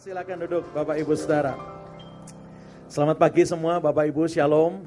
Silakan 0.00 0.48
duduk 0.48 0.64
Bapak 0.72 0.96
Ibu 0.96 1.12
Saudara. 1.12 1.60
Selamat 2.88 3.20
pagi 3.20 3.44
semua 3.44 3.76
Bapak 3.84 4.08
Ibu, 4.08 4.32
Shalom. 4.32 4.80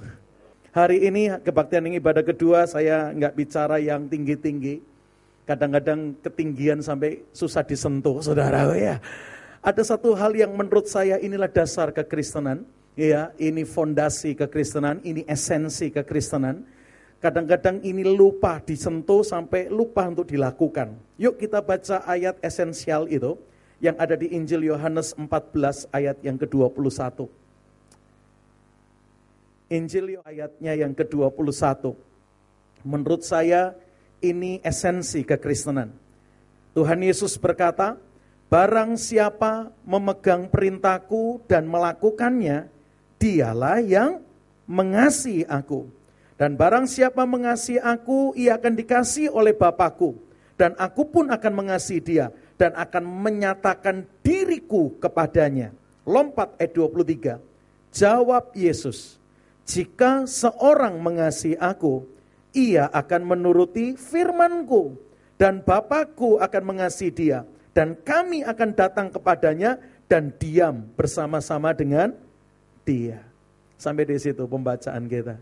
Hari 0.74 1.06
ini 1.06 1.30
kebaktian 1.38 1.86
yang 1.86 2.02
ibadah 2.02 2.26
kedua 2.26 2.66
saya 2.66 3.14
nggak 3.14 3.38
bicara 3.38 3.78
yang 3.78 4.10
tinggi-tinggi. 4.10 4.82
Kadang-kadang 5.46 6.18
ketinggian 6.18 6.82
sampai 6.82 7.22
susah 7.30 7.62
disentuh, 7.62 8.26
saudara 8.26 8.74
ya. 8.74 8.98
Ada 9.62 9.94
satu 9.94 10.18
hal 10.18 10.34
yang 10.34 10.50
menurut 10.50 10.90
saya 10.90 11.22
inilah 11.22 11.46
dasar 11.46 11.94
kekristenan. 11.94 12.66
Ya, 12.98 13.38
ini 13.38 13.70
fondasi 13.70 14.34
kekristenan, 14.34 14.98
ini 15.06 15.22
esensi 15.30 15.94
kekristenan. 15.94 16.66
Kadang-kadang 17.22 17.86
ini 17.86 18.02
lupa 18.02 18.58
disentuh 18.66 19.22
sampai 19.22 19.70
lupa 19.70 20.10
untuk 20.10 20.26
dilakukan. 20.26 20.98
Yuk 21.22 21.38
kita 21.38 21.62
baca 21.62 22.02
ayat 22.02 22.42
esensial 22.42 23.06
itu 23.14 23.38
yang 23.84 24.00
ada 24.00 24.16
di 24.16 24.32
Injil 24.32 24.72
Yohanes 24.72 25.12
14 25.20 25.92
ayat 25.92 26.16
yang 26.24 26.40
ke-21. 26.40 27.28
Injil 29.76 30.24
ayatnya 30.24 30.72
yang 30.72 30.96
ke-21. 30.96 31.92
Menurut 32.88 33.28
saya 33.28 33.76
ini 34.24 34.64
esensi 34.64 35.28
kekristenan. 35.28 35.92
Tuhan 36.72 37.04
Yesus 37.04 37.36
berkata, 37.36 38.00
Barang 38.48 38.96
siapa 38.96 39.74
memegang 39.84 40.48
perintahku 40.48 41.44
dan 41.50 41.68
melakukannya, 41.68 42.72
dialah 43.20 43.84
yang 43.84 44.24
mengasihi 44.70 45.44
aku. 45.50 45.90
Dan 46.40 46.56
barang 46.56 46.88
siapa 46.88 47.26
mengasihi 47.28 47.82
aku, 47.82 48.32
ia 48.38 48.56
akan 48.56 48.78
dikasih 48.78 49.34
oleh 49.34 49.52
Bapakku. 49.58 50.16
Dan 50.54 50.78
aku 50.78 51.10
pun 51.10 51.34
akan 51.34 51.52
mengasihi 51.52 52.00
dia 52.00 52.30
dan 52.64 52.72
akan 52.80 53.04
menyatakan 53.04 54.08
diriku 54.24 54.96
kepadanya. 55.04 55.76
Lompat 56.08 56.56
ayat 56.56 56.72
23. 56.72 57.44
Jawab 57.92 58.56
Yesus, 58.56 59.20
jika 59.68 60.24
seorang 60.24 60.96
mengasihi 61.04 61.60
aku, 61.60 62.08
ia 62.56 62.88
akan 62.88 63.36
menuruti 63.36 64.00
firmanku. 64.00 64.96
Dan 65.36 65.60
Bapakku 65.60 66.40
akan 66.40 66.64
mengasihi 66.64 67.12
dia. 67.12 67.44
Dan 67.76 68.00
kami 68.00 68.48
akan 68.48 68.70
datang 68.72 69.12
kepadanya 69.12 69.76
dan 70.08 70.32
diam 70.40 70.88
bersama-sama 70.96 71.76
dengan 71.76 72.16
dia. 72.88 73.28
Sampai 73.76 74.08
di 74.08 74.16
situ 74.16 74.48
pembacaan 74.48 75.04
kita. 75.12 75.36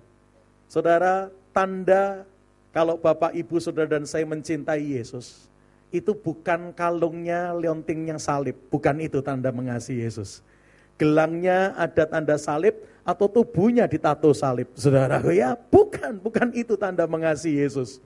Saudara, 0.66 1.30
tanda 1.54 2.26
kalau 2.74 2.98
Bapak, 2.98 3.36
Ibu, 3.36 3.62
Saudara 3.62 4.00
dan 4.00 4.08
saya 4.08 4.24
mencintai 4.24 4.96
Yesus, 4.96 5.51
itu 5.92 6.16
bukan 6.16 6.72
kalungnya 6.72 7.52
leonting 7.52 8.16
yang 8.16 8.20
salib, 8.20 8.56
bukan 8.72 9.04
itu 9.04 9.20
tanda 9.20 9.52
mengasihi 9.52 10.08
Yesus. 10.08 10.40
Gelangnya 10.96 11.76
ada 11.76 12.08
tanda 12.08 12.40
salib 12.40 12.80
atau 13.04 13.28
tubuhnya 13.28 13.86
ditato 13.92 14.32
salib. 14.32 14.72
Saudara, 14.80 15.20
ya 15.36 15.54
bukan, 15.54 16.18
bukan 16.18 16.56
itu 16.56 16.80
tanda 16.80 17.04
mengasihi 17.06 17.68
Yesus. 17.68 18.00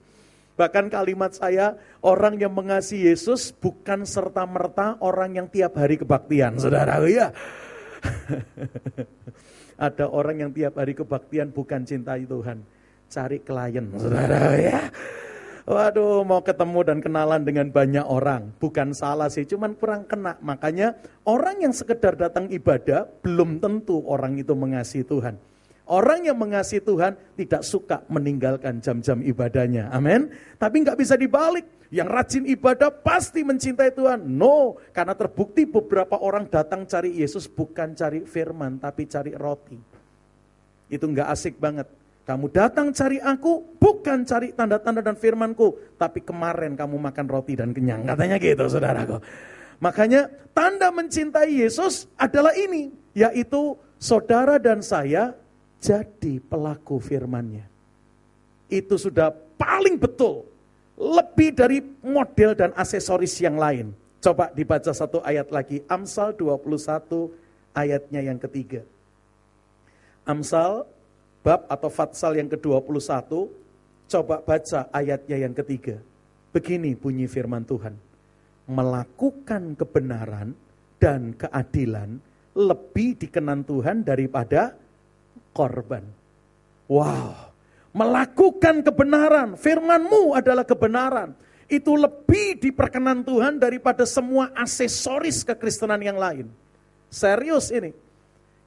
Bahkan 0.56 0.88
kalimat 0.88 1.36
saya, 1.36 1.76
orang 2.00 2.40
yang 2.40 2.50
mengasihi 2.50 3.12
Yesus 3.12 3.52
bukan 3.52 4.08
serta-merta 4.08 4.96
orang 5.04 5.36
yang 5.36 5.46
tiap 5.52 5.76
hari 5.76 6.00
kebaktian. 6.00 6.56
Saudara, 6.56 6.96
ya. 7.04 7.30
Ada 9.76 10.08
orang 10.08 10.40
yang 10.40 10.50
tiap 10.56 10.80
hari 10.80 10.96
kebaktian 10.96 11.52
bukan 11.52 11.84
cintai 11.84 12.24
Tuhan. 12.24 12.64
Cari 13.06 13.38
klien, 13.38 13.86
saudara 14.00 14.56
ya. 14.58 14.90
Waduh, 15.66 16.22
mau 16.22 16.46
ketemu 16.46 16.80
dan 16.86 16.98
kenalan 17.02 17.42
dengan 17.42 17.66
banyak 17.74 18.06
orang. 18.06 18.54
Bukan 18.62 18.94
salah 18.94 19.26
sih, 19.26 19.42
cuman 19.42 19.74
kurang 19.74 20.06
kena. 20.06 20.38
Makanya 20.38 20.94
orang 21.26 21.58
yang 21.58 21.74
sekedar 21.74 22.14
datang 22.14 22.46
ibadah, 22.54 23.10
belum 23.26 23.58
tentu 23.58 23.98
orang 24.06 24.38
itu 24.38 24.54
mengasihi 24.54 25.02
Tuhan. 25.02 25.34
Orang 25.90 26.22
yang 26.22 26.38
mengasihi 26.38 26.78
Tuhan 26.78 27.18
tidak 27.34 27.66
suka 27.66 28.06
meninggalkan 28.06 28.78
jam-jam 28.78 29.18
ibadahnya. 29.26 29.90
Amin. 29.90 30.30
Tapi 30.54 30.86
nggak 30.86 31.02
bisa 31.02 31.18
dibalik. 31.18 31.66
Yang 31.90 32.08
rajin 32.14 32.44
ibadah 32.46 32.90
pasti 32.90 33.42
mencintai 33.42 33.90
Tuhan. 33.90 34.22
No, 34.22 34.78
karena 34.94 35.18
terbukti 35.18 35.66
beberapa 35.66 36.14
orang 36.22 36.46
datang 36.46 36.86
cari 36.86 37.18
Yesus 37.18 37.50
bukan 37.50 37.94
cari 37.98 38.22
firman, 38.22 38.78
tapi 38.78 39.10
cari 39.10 39.34
roti. 39.34 39.78
Itu 40.86 41.10
nggak 41.10 41.26
asik 41.26 41.58
banget. 41.58 41.90
Kamu 42.26 42.50
datang 42.50 42.90
cari 42.90 43.22
aku, 43.22 43.78
bukan 43.78 44.26
cari 44.26 44.50
tanda-tanda 44.50 44.98
dan 44.98 45.14
firmanku. 45.14 45.94
Tapi 45.94 46.26
kemarin 46.26 46.74
kamu 46.74 46.98
makan 46.98 47.26
roti 47.30 47.54
dan 47.54 47.70
kenyang. 47.70 48.02
Katanya 48.02 48.36
gitu 48.42 48.66
saudaraku. 48.66 49.22
Makanya 49.78 50.26
tanda 50.50 50.90
mencintai 50.90 51.62
Yesus 51.62 52.10
adalah 52.18 52.50
ini. 52.58 52.90
Yaitu 53.14 53.78
saudara 54.02 54.58
dan 54.58 54.82
saya 54.82 55.38
jadi 55.78 56.42
pelaku 56.42 56.98
firmannya. 56.98 57.62
Itu 58.66 58.98
sudah 58.98 59.30
paling 59.54 59.94
betul. 59.94 60.50
Lebih 60.98 61.54
dari 61.54 61.78
model 62.02 62.58
dan 62.58 62.74
aksesoris 62.74 63.38
yang 63.38 63.54
lain. 63.54 63.94
Coba 64.18 64.50
dibaca 64.50 64.90
satu 64.90 65.22
ayat 65.22 65.54
lagi. 65.54 65.86
Amsal 65.86 66.34
21 66.34 67.30
ayatnya 67.70 68.18
yang 68.18 68.42
ketiga. 68.42 68.82
Amsal 70.26 70.95
bab 71.46 71.62
atau 71.70 71.86
fatsal 71.86 72.34
yang 72.34 72.50
ke-21, 72.50 73.30
coba 74.10 74.42
baca 74.42 74.90
ayatnya 74.90 75.46
yang 75.46 75.54
ketiga. 75.54 76.02
Begini 76.50 76.98
bunyi 76.98 77.30
firman 77.30 77.62
Tuhan. 77.62 77.94
Melakukan 78.66 79.78
kebenaran 79.78 80.58
dan 80.98 81.38
keadilan 81.38 82.18
lebih 82.50 83.14
dikenan 83.22 83.62
Tuhan 83.62 84.02
daripada 84.02 84.74
korban. 85.54 86.02
Wow, 86.90 87.54
melakukan 87.94 88.82
kebenaran, 88.82 89.54
firmanmu 89.54 90.34
adalah 90.34 90.66
kebenaran. 90.66 91.30
Itu 91.70 91.94
lebih 91.94 92.58
diperkenan 92.58 93.22
Tuhan 93.22 93.62
daripada 93.62 94.02
semua 94.02 94.50
aksesoris 94.50 95.46
kekristenan 95.46 96.02
yang 96.02 96.18
lain. 96.18 96.50
Serius 97.06 97.70
ini. 97.70 97.94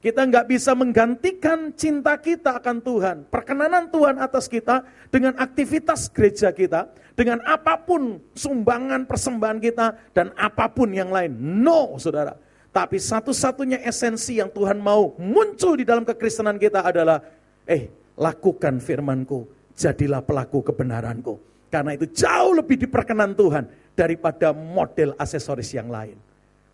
Kita 0.00 0.24
nggak 0.24 0.48
bisa 0.48 0.72
menggantikan 0.72 1.76
cinta 1.76 2.16
kita 2.16 2.56
akan 2.56 2.80
Tuhan, 2.80 3.16
perkenanan 3.28 3.92
Tuhan 3.92 4.16
atas 4.16 4.48
kita 4.48 4.80
dengan 5.12 5.36
aktivitas 5.36 6.08
gereja 6.08 6.48
kita, 6.56 6.88
dengan 7.12 7.44
apa 7.44 7.76
pun 7.76 8.16
sumbangan 8.32 9.04
persembahan 9.04 9.60
kita 9.60 10.16
dan 10.16 10.32
apa 10.40 10.72
pun 10.72 10.88
yang 10.88 11.12
lain. 11.12 11.36
No, 11.36 12.00
saudara. 12.00 12.32
Tapi 12.72 12.96
satu-satunya 12.96 13.84
esensi 13.84 14.40
yang 14.40 14.48
Tuhan 14.48 14.80
mau 14.80 15.12
muncul 15.20 15.76
di 15.76 15.84
dalam 15.84 16.08
kekristenan 16.08 16.56
kita 16.56 16.80
adalah, 16.80 17.20
eh, 17.68 17.92
lakukan 18.16 18.80
firmanku, 18.80 19.44
jadilah 19.76 20.24
pelaku 20.24 20.64
kebenaranku. 20.64 21.36
Karena 21.68 21.92
itu 21.92 22.08
jauh 22.08 22.56
lebih 22.56 22.88
diperkenan 22.88 23.36
Tuhan 23.36 23.68
daripada 23.92 24.56
model 24.56 25.12
aksesoris 25.20 25.76
yang 25.76 25.92
lain. 25.92 26.16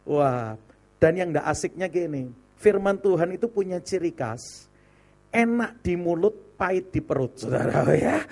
Wah, 0.06 0.54
dan 1.02 1.12
yang 1.18 1.34
gak 1.34 1.46
asiknya 1.50 1.90
gini, 1.90 2.30
firman 2.56 2.98
Tuhan 2.98 3.36
itu 3.36 3.46
punya 3.46 3.78
ciri 3.78 4.10
khas, 4.10 4.66
enak 5.30 5.80
di 5.84 5.94
mulut, 5.94 6.56
pahit 6.56 6.90
di 6.90 7.00
perut, 7.04 7.36
saudara 7.36 7.84
ya. 7.92 8.24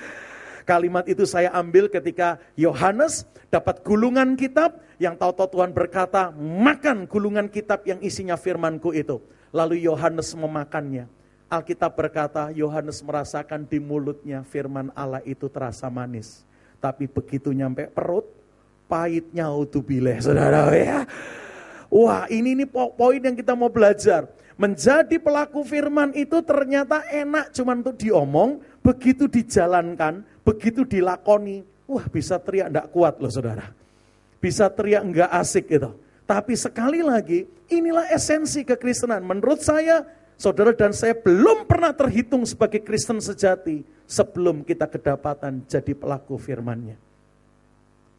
Kalimat 0.64 1.04
itu 1.04 1.28
saya 1.28 1.52
ambil 1.52 1.92
ketika 1.92 2.40
Yohanes 2.56 3.28
dapat 3.52 3.84
gulungan 3.84 4.32
kitab 4.32 4.80
yang 4.96 5.12
tahu-tahu 5.12 5.60
Tuhan 5.60 5.76
berkata, 5.76 6.32
makan 6.40 7.04
gulungan 7.04 7.52
kitab 7.52 7.84
yang 7.84 8.00
isinya 8.00 8.40
firmanku 8.40 8.96
itu. 8.96 9.20
Lalu 9.52 9.84
Yohanes 9.84 10.32
memakannya. 10.32 11.06
Alkitab 11.52 11.92
berkata, 11.94 12.48
Yohanes 12.56 13.04
merasakan 13.04 13.68
di 13.68 13.76
mulutnya 13.78 14.42
firman 14.42 14.88
Allah 14.96 15.20
itu 15.28 15.46
terasa 15.52 15.86
manis. 15.92 16.42
Tapi 16.80 17.06
begitu 17.06 17.52
nyampe 17.52 17.86
perut, 17.92 18.24
pahitnya 18.88 19.52
utubileh, 19.52 20.18
saudara 20.24 20.72
ya. 20.72 21.04
Wah 21.94 22.26
ini 22.26 22.58
ini 22.58 22.66
poin 22.66 23.22
yang 23.22 23.38
kita 23.38 23.54
mau 23.54 23.70
belajar. 23.70 24.26
Menjadi 24.58 25.14
pelaku 25.22 25.62
firman 25.62 26.10
itu 26.18 26.42
ternyata 26.42 27.06
enak 27.06 27.54
cuma 27.54 27.78
untuk 27.78 27.94
diomong, 27.94 28.58
begitu 28.82 29.30
dijalankan, 29.30 30.26
begitu 30.42 30.82
dilakoni, 30.82 31.62
wah 31.86 32.02
bisa 32.10 32.42
teriak 32.42 32.74
enggak 32.74 32.90
kuat 32.90 33.14
loh 33.22 33.30
saudara. 33.30 33.70
Bisa 34.42 34.66
teriak 34.74 35.06
enggak 35.06 35.30
asik 35.38 35.70
gitu. 35.70 35.94
Tapi 36.26 36.58
sekali 36.58 36.98
lagi, 36.98 37.46
inilah 37.70 38.10
esensi 38.10 38.66
kekristenan. 38.66 39.22
Menurut 39.22 39.62
saya, 39.62 40.02
saudara 40.34 40.74
dan 40.74 40.90
saya 40.90 41.14
belum 41.14 41.70
pernah 41.70 41.94
terhitung 41.94 42.42
sebagai 42.42 42.82
Kristen 42.82 43.22
sejati 43.22 43.86
sebelum 44.10 44.66
kita 44.66 44.90
kedapatan 44.90 45.62
jadi 45.70 45.94
pelaku 45.94 46.40
firmannya. 46.40 46.98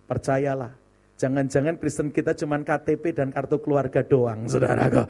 Percayalah, 0.05 0.84
Jangan-jangan 1.15 1.79
Kristen 1.79 2.11
kita 2.11 2.35
cuma 2.35 2.59
KTP 2.59 3.15
dan 3.15 3.31
kartu 3.31 3.59
keluarga 3.63 4.03
doang, 4.03 4.47
saudara. 4.51 5.07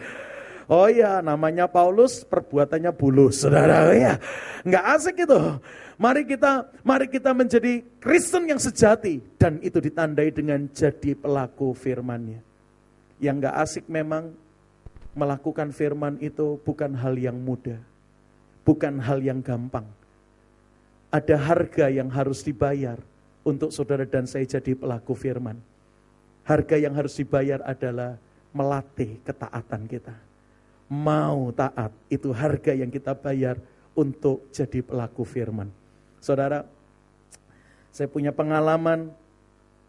Oh 0.66 0.90
ya, 0.90 1.22
namanya 1.22 1.70
Paulus, 1.70 2.26
perbuatannya 2.26 2.90
bulus, 2.94 3.46
saudara. 3.46 3.90
Ya, 3.94 4.18
nggak 4.66 4.86
asik 4.98 5.26
itu. 5.26 5.40
Mari 5.96 6.26
kita, 6.26 6.70
mari 6.82 7.06
kita 7.10 7.32
menjadi 7.34 7.86
Kristen 8.02 8.50
yang 8.50 8.58
sejati 8.58 9.22
dan 9.38 9.62
itu 9.62 9.78
ditandai 9.78 10.34
dengan 10.34 10.66
jadi 10.74 11.14
pelaku 11.14 11.74
firmannya. 11.78 12.42
Yang 13.22 13.36
nggak 13.42 13.56
asik 13.62 13.86
memang 13.90 14.34
Melakukan 15.16 15.72
firman 15.72 16.20
itu 16.20 16.60
bukan 16.60 16.92
hal 16.92 17.16
yang 17.16 17.40
mudah, 17.40 17.80
bukan 18.68 19.00
hal 19.00 19.24
yang 19.24 19.40
gampang. 19.40 19.88
Ada 21.08 21.40
harga 21.40 21.88
yang 21.88 22.12
harus 22.12 22.44
dibayar 22.44 23.00
untuk 23.48 23.72
saudara 23.72 24.04
dan 24.04 24.28
saya 24.28 24.44
jadi 24.44 24.76
pelaku 24.76 25.16
firman. 25.16 25.56
Harga 26.46 26.78
yang 26.78 26.94
harus 26.94 27.18
dibayar 27.18 27.66
adalah 27.66 28.22
melatih 28.54 29.20
ketaatan 29.26 29.90
kita. 29.90 30.16
Mau 30.94 31.50
taat, 31.52 31.90
itu 32.08 32.30
harga 32.30 32.72
yang 32.72 32.94
kita 32.94 33.18
bayar 33.18 33.58
untuk 33.98 34.54
jadi 34.54 34.86
pelaku 34.86 35.26
firman. 35.26 35.74
Saudara, 36.22 36.62
saya 37.90 38.06
punya 38.06 38.30
pengalaman, 38.30 39.10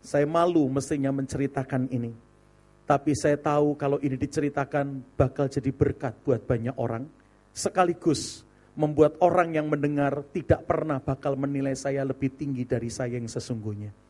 saya 0.00 0.24
malu 0.24 0.64
mestinya 0.72 1.12
menceritakan 1.12 1.92
ini. 1.92 2.16
Tapi 2.86 3.12
saya 3.18 3.34
tahu 3.34 3.74
kalau 3.74 3.98
ini 3.98 4.14
diceritakan 4.14 5.18
bakal 5.18 5.50
jadi 5.50 5.74
berkat 5.74 6.14
buat 6.22 6.40
banyak 6.46 6.78
orang. 6.78 7.04
Sekaligus 7.50 8.46
membuat 8.78 9.18
orang 9.18 9.58
yang 9.58 9.66
mendengar 9.66 10.22
tidak 10.30 10.62
pernah 10.68 11.02
bakal 11.02 11.34
menilai 11.34 11.74
saya 11.74 12.06
lebih 12.06 12.30
tinggi 12.38 12.62
dari 12.62 12.86
saya 12.86 13.18
yang 13.18 13.26
sesungguhnya. 13.26 14.05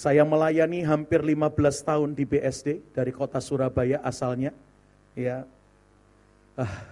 Saya 0.00 0.24
melayani 0.24 0.80
hampir 0.80 1.20
15 1.20 1.60
tahun 1.84 2.16
di 2.16 2.24
BSD 2.24 2.96
dari 2.96 3.12
kota 3.12 3.36
Surabaya 3.36 4.00
asalnya. 4.00 4.48
Ya. 5.12 5.44
Ah, 6.56 6.88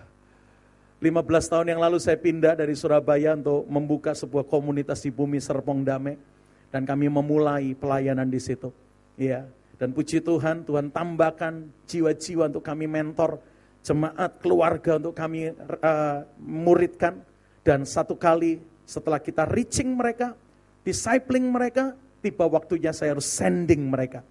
15 1.01 1.25
tahun 1.49 1.73
yang 1.73 1.81
lalu 1.81 1.97
saya 2.05 2.21
pindah 2.21 2.53
dari 2.53 2.77
Surabaya 2.77 3.33
untuk 3.33 3.65
membuka 3.65 4.13
sebuah 4.13 4.45
komunitas 4.45 5.01
di 5.01 5.09
bumi 5.09 5.41
Serpong 5.41 5.89
Damai 5.89 6.21
dan 6.69 6.85
kami 6.85 7.09
memulai 7.09 7.73
pelayanan 7.73 8.29
di 8.29 8.37
situ. 8.45 8.69
Ya, 9.17 9.49
dan 9.81 9.97
puji 9.97 10.21
Tuhan, 10.21 10.69
Tuhan 10.69 10.93
tambahkan 10.93 11.65
jiwa-jiwa 11.89 12.53
untuk 12.53 12.61
kami 12.61 12.85
mentor, 12.93 13.41
jemaat, 13.89 14.37
keluarga 14.45 15.01
untuk 15.01 15.17
kami 15.17 15.57
uh, 15.57 16.29
muridkan. 16.45 17.25
Dan 17.65 17.89
satu 17.89 18.21
kali 18.21 18.61
setelah 18.85 19.17
kita 19.17 19.49
reaching 19.49 19.97
mereka, 19.97 20.37
discipling 20.85 21.49
mereka, 21.49 21.97
tiba 22.21 22.45
waktunya 22.47 22.91
saya 22.95 23.17
harus 23.17 23.27
sending 23.27 23.89
mereka. 23.91 24.23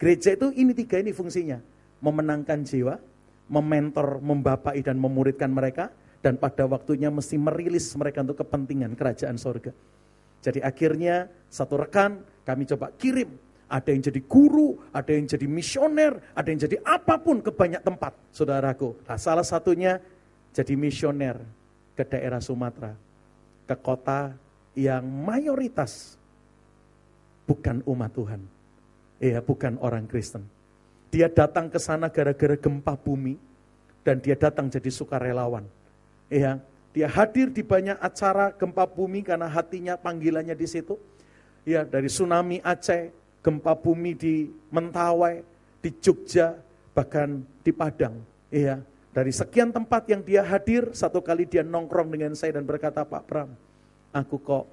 Gereja 0.00 0.32
itu 0.32 0.52
ini 0.56 0.72
tiga 0.72 0.96
ini 1.00 1.12
fungsinya. 1.12 1.60
Memenangkan 2.00 2.64
jiwa, 2.64 2.96
mementor, 3.52 4.24
membapai 4.24 4.80
dan 4.80 4.96
memuridkan 4.96 5.52
mereka, 5.52 5.92
dan 6.24 6.40
pada 6.40 6.64
waktunya 6.64 7.12
mesti 7.12 7.36
merilis 7.36 7.92
mereka 7.96 8.24
untuk 8.24 8.40
kepentingan 8.40 8.96
kerajaan 8.96 9.36
sorga. 9.36 9.72
Jadi 10.40 10.64
akhirnya 10.64 11.28
satu 11.52 11.76
rekan 11.76 12.24
kami 12.48 12.64
coba 12.64 12.92
kirim 12.96 13.28
ada 13.70 13.88
yang 13.94 14.02
jadi 14.02 14.20
guru, 14.26 14.82
ada 14.90 15.14
yang 15.14 15.30
jadi 15.30 15.46
misioner, 15.46 16.12
ada 16.34 16.48
yang 16.50 16.58
jadi 16.58 16.76
apa 16.82 17.22
pun 17.22 17.38
ke 17.38 17.54
banyak 17.54 17.80
tempat, 17.86 18.18
saudaraku. 18.34 18.98
Nah, 19.06 19.14
salah 19.14 19.46
satunya 19.46 20.02
jadi 20.50 20.74
misioner 20.74 21.38
ke 21.94 22.02
daerah 22.02 22.42
Sumatera, 22.42 22.98
ke 23.70 23.76
kota 23.78 24.34
yang 24.74 25.06
mayoritas 25.06 26.18
bukan 27.50 27.82
umat 27.82 28.14
Tuhan. 28.14 28.38
Ya, 29.18 29.42
bukan 29.42 29.74
orang 29.82 30.06
Kristen. 30.06 30.46
Dia 31.10 31.26
datang 31.26 31.66
ke 31.66 31.82
sana 31.82 32.06
gara-gara 32.06 32.54
gempa 32.54 32.94
bumi 32.94 33.34
dan 34.06 34.22
dia 34.22 34.38
datang 34.38 34.70
jadi 34.70 34.86
sukarelawan. 34.86 35.66
Ya, 36.30 36.62
dia 36.94 37.10
hadir 37.10 37.50
di 37.50 37.66
banyak 37.66 37.98
acara 37.98 38.54
gempa 38.54 38.86
bumi 38.86 39.26
karena 39.26 39.50
hatinya 39.50 39.98
panggilannya 39.98 40.54
di 40.54 40.70
situ. 40.70 40.94
Ya, 41.66 41.82
dari 41.82 42.06
tsunami 42.06 42.62
Aceh, 42.62 43.10
gempa 43.42 43.74
bumi 43.74 44.14
di 44.14 44.46
Mentawai, 44.70 45.42
di 45.82 45.90
Jogja, 45.98 46.54
bahkan 46.94 47.42
di 47.66 47.74
Padang. 47.74 48.22
Iya, 48.48 48.80
dari 49.10 49.34
sekian 49.34 49.74
tempat 49.74 50.06
yang 50.06 50.22
dia 50.22 50.46
hadir, 50.46 50.94
satu 50.94 51.18
kali 51.18 51.50
dia 51.50 51.66
nongkrong 51.66 52.14
dengan 52.14 52.32
saya 52.38 52.56
dan 52.56 52.64
berkata, 52.64 53.02
Pak 53.02 53.22
Pram, 53.26 53.50
aku 54.14 54.38
kok 54.38 54.64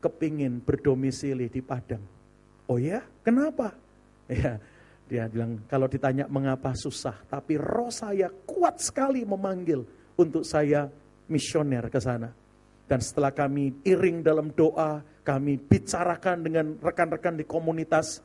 kepingin 0.00 0.64
berdomisili 0.64 1.46
di 1.46 1.60
Padang. 1.60 2.21
Oh 2.70 2.78
ya, 2.78 3.02
kenapa? 3.26 3.74
Ya, 4.30 4.56
dia 5.10 5.28
bilang, 5.28 5.60
kalau 5.68 5.90
ditanya 5.90 6.24
mengapa 6.30 6.72
susah, 6.72 7.20
tapi 7.28 7.60
roh 7.60 7.92
saya 7.92 8.30
kuat 8.48 8.80
sekali 8.80 9.26
memanggil 9.26 9.84
untuk 10.16 10.46
saya 10.46 10.88
misioner 11.28 11.90
ke 11.92 12.00
sana. 12.00 12.32
Dan 12.88 13.00
setelah 13.00 13.32
kami 13.32 13.82
iring 13.84 14.24
dalam 14.24 14.52
doa, 14.52 15.00
kami 15.24 15.56
bicarakan 15.56 16.44
dengan 16.44 16.66
rekan-rekan 16.80 17.38
di 17.38 17.44
komunitas. 17.46 18.20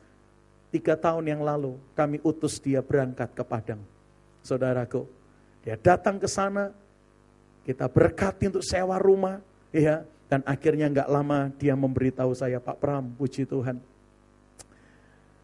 Tiga 0.67 0.99
tahun 0.99 1.31
yang 1.31 1.41
lalu 1.47 1.79
kami 1.95 2.19
utus 2.27 2.59
dia 2.59 2.83
berangkat 2.83 3.31
ke 3.31 3.43
Padang. 3.47 3.79
Saudaraku, 4.43 5.07
dia 5.63 5.79
datang 5.79 6.19
ke 6.19 6.27
sana, 6.27 6.71
kita 7.63 7.87
berkati 7.87 8.51
untuk 8.51 8.63
sewa 8.63 8.99
rumah, 8.99 9.39
ya, 9.71 10.03
dan 10.27 10.43
akhirnya 10.43 10.91
nggak 10.91 11.09
lama 11.11 11.51
dia 11.55 11.75
memberitahu 11.75 12.35
saya, 12.35 12.59
Pak 12.59 12.79
Pram, 12.79 13.11
puji 13.15 13.47
Tuhan. 13.47 13.79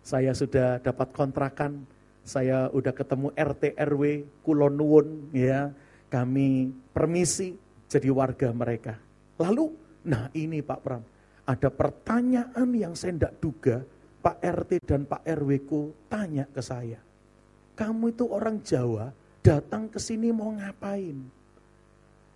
Saya 0.04 0.36
sudah 0.36 0.84
dapat 0.84 1.16
kontrakan, 1.16 1.88
saya 2.28 2.68
udah 2.76 2.92
ketemu 2.92 3.32
RT 3.32 3.80
RW 3.80 4.28
Kulonwun, 4.44 5.32
ya, 5.32 5.72
kami 6.12 6.76
permisi 6.92 7.56
jadi 7.88 8.12
warga 8.12 8.52
mereka. 8.52 9.00
Lalu, 9.40 9.72
nah 10.04 10.28
ini 10.36 10.60
Pak 10.60 10.80
Pram, 10.84 11.04
ada 11.48 11.70
pertanyaan 11.72 12.70
yang 12.76 12.94
saya 13.00 13.16
tidak 13.16 13.34
duga, 13.40 13.78
Pak 14.20 14.44
RT 14.44 14.72
dan 14.84 15.08
Pak 15.08 15.24
RW 15.24 15.50
ku 15.64 15.96
tanya 16.12 16.48
ke 16.52 16.60
saya. 16.60 17.00
Kamu 17.80 18.12
itu 18.12 18.28
orang 18.28 18.60
Jawa, 18.60 19.12
datang 19.40 19.88
ke 19.88 20.00
sini 20.00 20.32
mau 20.32 20.52
ngapain? 20.52 21.20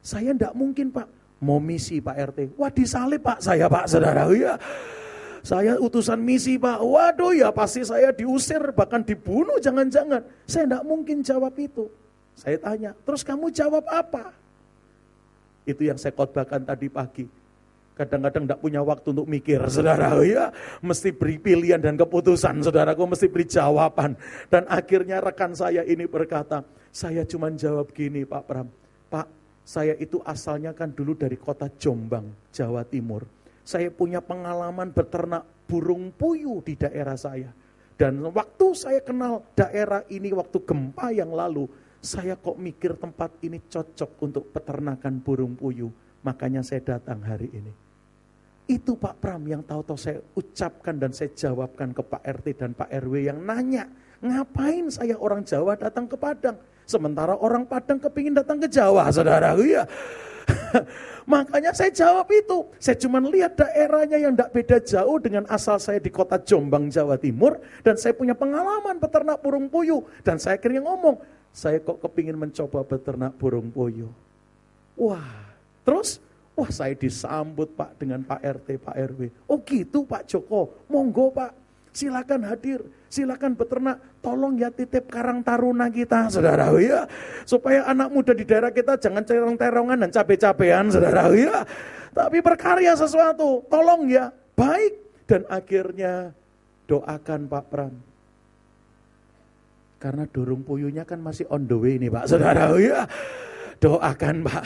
Saya 0.03 0.31
tidak 0.31 0.55
mungkin 0.55 0.91
Pak, 0.91 1.07
mau 1.43 1.59
misi 1.59 1.99
Pak 1.99 2.15
RT. 2.31 2.39
Wah 2.59 2.71
disalib 2.71 3.23
Pak 3.23 3.39
saya 3.43 3.67
Pak 3.67 3.85
saudara. 3.87 4.27
Ya. 4.33 4.55
Saya 5.47 5.79
utusan 5.79 6.19
misi 6.19 6.59
Pak. 6.59 6.83
Waduh 6.83 7.31
ya 7.31 7.55
pasti 7.55 7.79
saya 7.87 8.11
diusir 8.11 8.59
bahkan 8.75 8.99
dibunuh 8.99 9.55
jangan-jangan. 9.63 10.19
Saya 10.43 10.67
tidak 10.67 10.83
mungkin 10.83 11.23
jawab 11.23 11.55
itu. 11.55 11.87
Saya 12.35 12.59
tanya, 12.59 12.91
terus 13.07 13.23
kamu 13.23 13.47
jawab 13.55 13.87
apa? 13.87 14.35
Itu 15.63 15.87
yang 15.87 15.95
saya 15.95 16.11
khotbahkan 16.11 16.67
tadi 16.67 16.91
pagi. 16.91 17.25
Kadang-kadang 17.95 18.43
tidak 18.45 18.59
punya 18.61 18.83
waktu 18.83 19.07
untuk 19.09 19.25
mikir, 19.25 19.57
saudara. 19.71 20.19
Ya, 20.21 20.53
mesti 20.83 21.09
beri 21.15 21.41
pilihan 21.41 21.81
dan 21.81 21.95
keputusan, 21.97 22.61
saudaraku 22.61 23.09
mesti 23.09 23.25
beri 23.31 23.47
jawaban. 23.47 24.19
Dan 24.51 24.67
akhirnya 24.69 25.17
rekan 25.23 25.55
saya 25.55 25.81
ini 25.81 26.05
berkata, 26.05 26.61
saya 26.91 27.25
cuma 27.25 27.49
jawab 27.55 27.89
gini 27.95 28.21
Pak 28.21 28.43
Pram. 28.45 28.67
Pak, 29.09 29.25
saya 29.65 29.95
itu 29.97 30.21
asalnya 30.27 30.75
kan 30.77 30.91
dulu 30.93 31.17
dari 31.17 31.39
kota 31.39 31.71
Jombang, 31.79 32.29
Jawa 32.53 32.85
Timur. 32.85 33.36
Saya 33.67 33.91
punya 33.91 34.23
pengalaman 34.23 34.95
beternak 34.95 35.43
burung 35.67 36.15
puyuh 36.15 36.63
di 36.63 36.79
daerah 36.79 37.19
saya. 37.19 37.51
Dan 37.99 38.23
waktu 38.31 38.65
saya 38.71 39.03
kenal 39.03 39.43
daerah 39.59 40.07
ini 40.07 40.31
waktu 40.31 40.63
gempa 40.63 41.11
yang 41.11 41.35
lalu, 41.35 41.67
saya 41.99 42.39
kok 42.39 42.55
mikir 42.55 42.95
tempat 42.95 43.35
ini 43.43 43.59
cocok 43.67 44.23
untuk 44.23 44.55
peternakan 44.55 45.19
burung 45.19 45.59
puyuh. 45.59 45.91
Makanya 46.23 46.63
saya 46.63 46.95
datang 46.95 47.19
hari 47.27 47.51
ini. 47.51 47.73
Itu 48.71 48.95
Pak 48.95 49.19
Pram 49.19 49.43
yang 49.43 49.63
tahu-tahu 49.67 49.99
saya 49.99 50.23
ucapkan 50.35 50.95
dan 50.95 51.11
saya 51.11 51.35
jawabkan 51.35 51.91
ke 51.91 52.03
Pak 52.07 52.23
RT 52.23 52.47
dan 52.63 52.71
Pak 52.71 52.87
RW 53.03 53.27
yang 53.27 53.43
nanya. 53.43 53.91
Ngapain 54.23 54.87
saya 54.95 55.19
orang 55.19 55.43
Jawa 55.43 55.75
datang 55.75 56.07
ke 56.07 56.15
Padang? 56.15 56.55
Sementara 56.87 57.35
orang 57.35 57.67
Padang 57.67 57.99
kepingin 57.99 58.31
datang 58.31 58.63
ke 58.63 58.71
Jawa, 58.71 59.11
saudara. 59.11 59.59
Iya. 59.59 59.83
Makanya 61.31 61.71
saya 61.75 61.91
jawab 61.91 62.27
itu. 62.31 62.67
Saya 62.79 62.95
cuma 62.99 63.19
lihat 63.19 63.59
daerahnya 63.59 64.17
yang 64.17 64.33
tidak 64.33 64.51
beda 64.55 64.77
jauh 64.79 65.17
dengan 65.19 65.43
asal 65.51 65.77
saya 65.77 65.99
di 65.99 66.07
kota 66.07 66.39
Jombang, 66.39 66.87
Jawa 66.87 67.19
Timur. 67.19 67.59
Dan 67.83 67.99
saya 67.99 68.15
punya 68.15 68.33
pengalaman 68.33 68.97
peternak 68.97 69.43
burung 69.43 69.67
puyuh. 69.67 70.01
Dan 70.23 70.39
saya 70.39 70.55
akhirnya 70.55 70.83
ngomong, 70.83 71.19
saya 71.51 71.81
kok 71.81 71.99
kepingin 71.99 72.37
mencoba 72.37 72.85
beternak 72.85 73.33
burung 73.35 73.67
puyuh. 73.73 74.11
Wah, 74.97 75.53
terus 75.85 76.17
wah 76.57 76.71
saya 76.73 76.97
disambut 76.97 77.69
Pak 77.77 78.01
dengan 78.01 78.25
Pak 78.25 78.41
RT, 78.41 78.67
Pak 78.81 78.95
RW. 79.13 79.29
Oh 79.45 79.61
gitu 79.61 80.07
Pak 80.09 80.25
Joko, 80.25 80.73
monggo 80.89 81.29
Pak, 81.29 81.66
silakan 81.97 82.45
hadir, 82.45 82.85
silakan 83.09 83.57
beternak, 83.57 83.97
tolong 84.21 84.53
ya 84.61 84.69
titip 84.69 85.09
karang 85.09 85.41
taruna 85.41 85.89
kita, 85.89 86.29
saudara 86.29 86.69
ya. 86.77 87.09
Supaya 87.41 87.89
anak 87.89 88.13
muda 88.13 88.37
di 88.37 88.45
daerah 88.45 88.69
kita 88.69 89.01
jangan 89.01 89.25
cerong-terongan 89.25 90.05
dan 90.05 90.09
cabe-cabean, 90.13 90.93
saudara 90.93 91.25
ya. 91.33 91.65
Tapi 92.13 92.37
berkarya 92.45 92.93
sesuatu, 92.93 93.65
tolong 93.65 94.05
ya, 94.05 94.29
baik. 94.53 95.25
Dan 95.25 95.41
akhirnya 95.49 96.37
doakan 96.85 97.49
Pak 97.49 97.65
Pram, 97.67 97.93
karena 99.97 100.23
dorong 100.29 100.61
puyuhnya 100.61 101.03
kan 101.03 101.17
masih 101.17 101.49
on 101.49 101.65
the 101.65 101.75
way 101.75 101.97
nih 101.97 102.13
Pak 102.13 102.29
Saudara. 102.29 102.71
Ya, 102.77 103.09
doakan 103.81 104.45
Pak. 104.45 104.63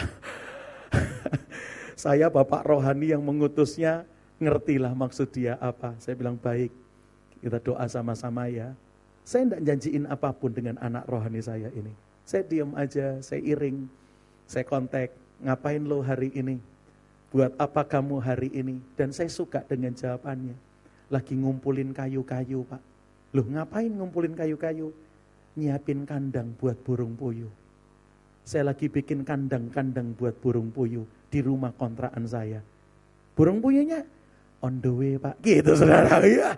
Saya 2.03 2.27
Bapak 2.29 2.61
Rohani 2.67 3.15
yang 3.15 3.25
mengutusnya, 3.25 4.05
ngertilah 4.37 4.93
maksud 4.93 5.33
dia 5.33 5.57
apa. 5.57 5.97
Saya 5.97 6.13
bilang 6.13 6.37
baik, 6.37 6.69
kita 7.41 7.57
doa 7.57 7.85
sama-sama 7.89 8.45
ya. 8.47 8.71
Saya 9.25 9.49
tidak 9.49 9.61
janjiin 9.65 10.05
apa 10.09 10.29
pun 10.33 10.53
dengan 10.53 10.77
anak 10.81 11.05
rohani 11.09 11.41
saya 11.41 11.69
ini. 11.73 11.93
Saya 12.25 12.45
diam 12.45 12.73
aja, 12.77 13.17
saya 13.21 13.41
iring, 13.41 13.89
saya 14.45 14.63
kontak, 14.65 15.13
ngapain 15.41 15.81
lo 15.81 16.05
hari 16.05 16.29
ini? 16.37 16.61
Buat 17.33 17.57
apa 17.57 17.81
kamu 17.87 18.21
hari 18.21 18.49
ini? 18.53 18.77
Dan 18.93 19.09
saya 19.15 19.31
suka 19.31 19.65
dengan 19.65 19.95
jawabannya. 19.95 20.53
Lagi 21.09 21.33
ngumpulin 21.35 21.95
kayu-kayu 21.95 22.63
pak. 22.67 22.81
Loh 23.31 23.47
ngapain 23.47 23.89
ngumpulin 23.89 24.35
kayu-kayu? 24.35 24.91
Nyiapin 25.55 26.03
kandang 26.07 26.55
buat 26.55 26.75
burung 26.83 27.15
puyuh. 27.15 27.51
Saya 28.43 28.71
lagi 28.71 28.91
bikin 28.91 29.23
kandang-kandang 29.23 30.15
buat 30.15 30.35
burung 30.39 30.71
puyuh 30.71 31.07
di 31.31 31.39
rumah 31.39 31.71
kontrakan 31.75 32.27
saya. 32.27 32.59
Burung 33.35 33.63
puyuhnya 33.63 34.03
on 34.59 34.83
the 34.83 34.91
way 34.91 35.15
pak. 35.15 35.39
Gitu 35.39 35.71
saudara 35.75 36.19
ya. 36.27 36.55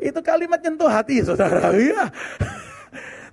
Itu 0.00 0.24
kalimat 0.24 0.64
nyentuh 0.64 0.88
hati 0.88 1.20
saudara 1.20 1.70
ya. 1.76 2.08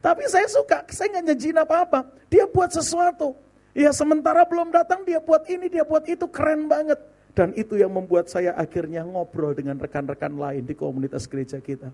Tapi 0.03 0.23
saya 0.29 0.45
suka, 0.45 0.85
saya 0.91 1.17
nggak 1.17 1.25
nyejin 1.33 1.57
apa-apa. 1.57 2.05
Dia 2.29 2.45
buat 2.45 2.69
sesuatu. 2.69 3.33
Ya 3.73 3.89
sementara 3.93 4.45
belum 4.45 4.69
datang 4.73 5.05
dia 5.07 5.21
buat 5.21 5.45
ini, 5.49 5.69
dia 5.71 5.87
buat 5.87 6.05
itu, 6.05 6.27
keren 6.29 6.69
banget. 6.69 6.97
Dan 7.37 7.53
itu 7.53 7.77
yang 7.77 7.93
membuat 7.93 8.25
saya 8.25 8.57
akhirnya 8.57 9.05
ngobrol 9.05 9.53
dengan 9.53 9.77
rekan-rekan 9.77 10.33
lain 10.33 10.65
di 10.65 10.73
komunitas 10.73 11.29
gereja 11.29 11.61
kita. 11.61 11.93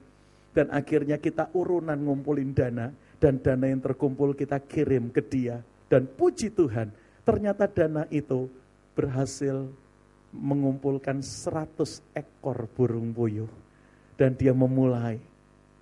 Dan 0.56 0.72
akhirnya 0.72 1.20
kita 1.20 1.52
urunan 1.52 1.98
ngumpulin 2.00 2.56
dana, 2.56 2.94
dan 3.20 3.42
dana 3.44 3.68
yang 3.68 3.84
terkumpul 3.84 4.32
kita 4.32 4.62
kirim 4.64 5.12
ke 5.12 5.20
dia. 5.20 5.60
Dan 5.92 6.08
puji 6.08 6.54
Tuhan, 6.56 6.94
ternyata 7.28 7.68
dana 7.68 8.08
itu 8.08 8.48
berhasil 8.96 9.68
mengumpulkan 10.32 11.20
100 11.20 12.02
ekor 12.16 12.66
burung 12.72 13.12
puyuh. 13.12 13.63
Dan 14.14 14.38
dia 14.38 14.54
memulai, 14.54 15.18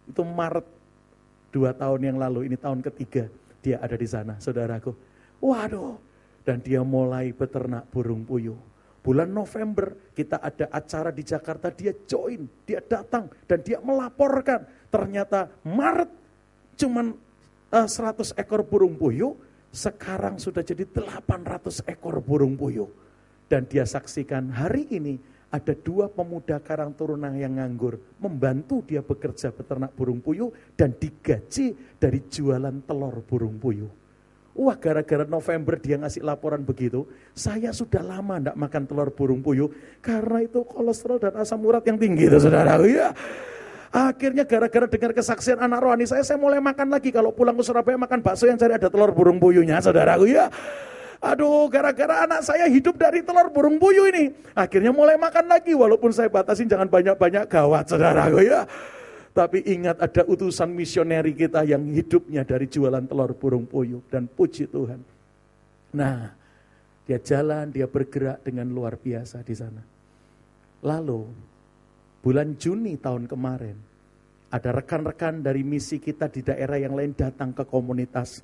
itu 0.08 0.24
Maret 0.24 0.82
Dua 1.52 1.76
tahun 1.76 2.00
yang 2.08 2.18
lalu, 2.18 2.48
ini 2.48 2.56
tahun 2.56 2.80
ketiga 2.80 3.28
dia 3.60 3.78
ada 3.84 4.00
di 4.00 4.08
sana, 4.08 4.40
saudaraku. 4.40 4.96
Waduh, 5.44 6.00
dan 6.48 6.64
dia 6.64 6.80
mulai 6.80 7.36
beternak 7.36 7.92
burung 7.92 8.24
puyuh. 8.24 8.56
Bulan 9.04 9.36
November 9.36 10.14
kita 10.16 10.40
ada 10.40 10.72
acara 10.72 11.12
di 11.12 11.28
Jakarta, 11.28 11.68
dia 11.76 11.92
join, 12.08 12.48
dia 12.64 12.80
datang 12.80 13.28
dan 13.44 13.60
dia 13.60 13.84
melaporkan. 13.84 14.64
Ternyata 14.88 15.52
Maret 15.68 16.12
cuman 16.80 17.20
uh, 17.76 17.84
eh, 17.84 17.88
100 17.90 18.40
ekor 18.40 18.64
burung 18.64 18.96
puyuh, 18.96 19.36
sekarang 19.76 20.40
sudah 20.40 20.64
jadi 20.64 20.88
800 20.88 21.84
ekor 21.84 22.24
burung 22.24 22.56
puyuh. 22.56 22.88
Dan 23.52 23.68
dia 23.68 23.84
saksikan 23.84 24.48
hari 24.56 24.88
ini 24.88 25.20
ada 25.52 25.76
dua 25.76 26.08
pemuda 26.08 26.64
karang 26.64 26.96
turunan 26.96 27.36
yang 27.36 27.60
nganggur, 27.60 28.00
membantu 28.24 28.80
dia 28.88 29.04
bekerja 29.04 29.52
beternak 29.52 29.92
burung 29.92 30.24
puyuh 30.24 30.48
dan 30.80 30.96
digaji 30.96 31.76
dari 32.00 32.24
jualan 32.32 32.88
telur 32.88 33.20
burung 33.28 33.60
puyuh. 33.60 33.92
Wah 34.52 34.76
gara-gara 34.76 35.24
November 35.28 35.80
dia 35.80 35.96
ngasih 36.00 36.24
laporan 36.24 36.64
begitu, 36.64 37.08
saya 37.36 37.72
sudah 37.72 38.04
lama 38.04 38.40
tidak 38.40 38.56
makan 38.56 38.84
telur 38.88 39.10
burung 39.12 39.44
puyuh 39.44 39.72
karena 40.00 40.44
itu 40.44 40.64
kolesterol 40.64 41.20
dan 41.20 41.36
asam 41.40 41.60
urat 41.64 41.84
yang 41.84 42.00
tinggi 42.00 42.32
itu 42.32 42.40
saudara. 42.40 42.80
Ya. 42.88 43.12
Akhirnya 43.92 44.48
gara-gara 44.48 44.88
dengar 44.88 45.12
kesaksian 45.12 45.60
anak 45.60 45.84
rohani 45.84 46.08
saya, 46.08 46.24
saya 46.24 46.40
mulai 46.40 46.64
makan 46.64 46.96
lagi. 46.96 47.12
Kalau 47.12 47.36
pulang 47.36 47.60
ke 47.60 47.64
Surabaya 47.64 48.00
makan 48.00 48.24
bakso 48.24 48.48
yang 48.48 48.56
cari 48.56 48.80
ada 48.80 48.88
telur 48.88 49.12
burung 49.12 49.36
puyuhnya 49.36 49.84
saudaraku 49.84 50.32
ya. 50.32 50.48
Aduh, 51.22 51.70
gara-gara 51.70 52.26
anak 52.26 52.42
saya 52.42 52.66
hidup 52.66 52.98
dari 52.98 53.22
telur 53.22 53.54
burung 53.54 53.78
puyuh 53.78 54.10
ini. 54.10 54.34
Akhirnya 54.58 54.90
mulai 54.90 55.22
makan 55.22 55.54
lagi, 55.54 55.78
walaupun 55.78 56.10
saya 56.10 56.34
batasin 56.34 56.66
jangan 56.66 56.90
banyak-banyak 56.90 57.46
gawat, 57.46 57.94
saudaraku 57.94 58.42
ya. 58.42 58.66
Tapi 59.30 59.62
ingat 59.70 60.02
ada 60.02 60.26
utusan 60.26 60.74
misioneri 60.74 61.38
kita 61.38 61.62
yang 61.62 61.86
hidupnya 61.94 62.42
dari 62.42 62.66
jualan 62.66 63.06
telur 63.06 63.38
burung 63.38 63.70
puyuh. 63.70 64.02
Dan 64.10 64.26
puji 64.26 64.66
Tuhan. 64.74 64.98
Nah, 65.94 66.34
dia 67.06 67.22
jalan, 67.22 67.70
dia 67.70 67.86
bergerak 67.86 68.42
dengan 68.42 68.74
luar 68.74 68.98
biasa 68.98 69.46
di 69.46 69.54
sana. 69.54 69.86
Lalu, 70.82 71.22
bulan 72.26 72.58
Juni 72.58 72.98
tahun 72.98 73.30
kemarin, 73.30 73.78
ada 74.50 74.70
rekan-rekan 74.74 75.46
dari 75.46 75.62
misi 75.62 76.02
kita 76.02 76.34
di 76.34 76.42
daerah 76.42 76.82
yang 76.82 76.98
lain 76.98 77.14
datang 77.14 77.54
ke 77.54 77.62
komunitas 77.64 78.42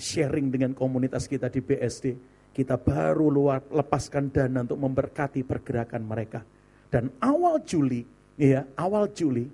sharing 0.00 0.48
dengan 0.48 0.72
komunitas 0.72 1.28
kita 1.28 1.52
di 1.52 1.60
BSD, 1.60 2.16
kita 2.50 2.80
baru 2.80 3.28
luar, 3.30 3.62
lepaskan 3.70 4.32
dana 4.32 4.64
untuk 4.64 4.80
memberkati 4.80 5.44
pergerakan 5.44 6.02
mereka. 6.02 6.40
Dan 6.90 7.12
awal 7.22 7.62
Juli, 7.62 8.02
ya 8.40 8.66
awal 8.74 9.12
Juli, 9.14 9.46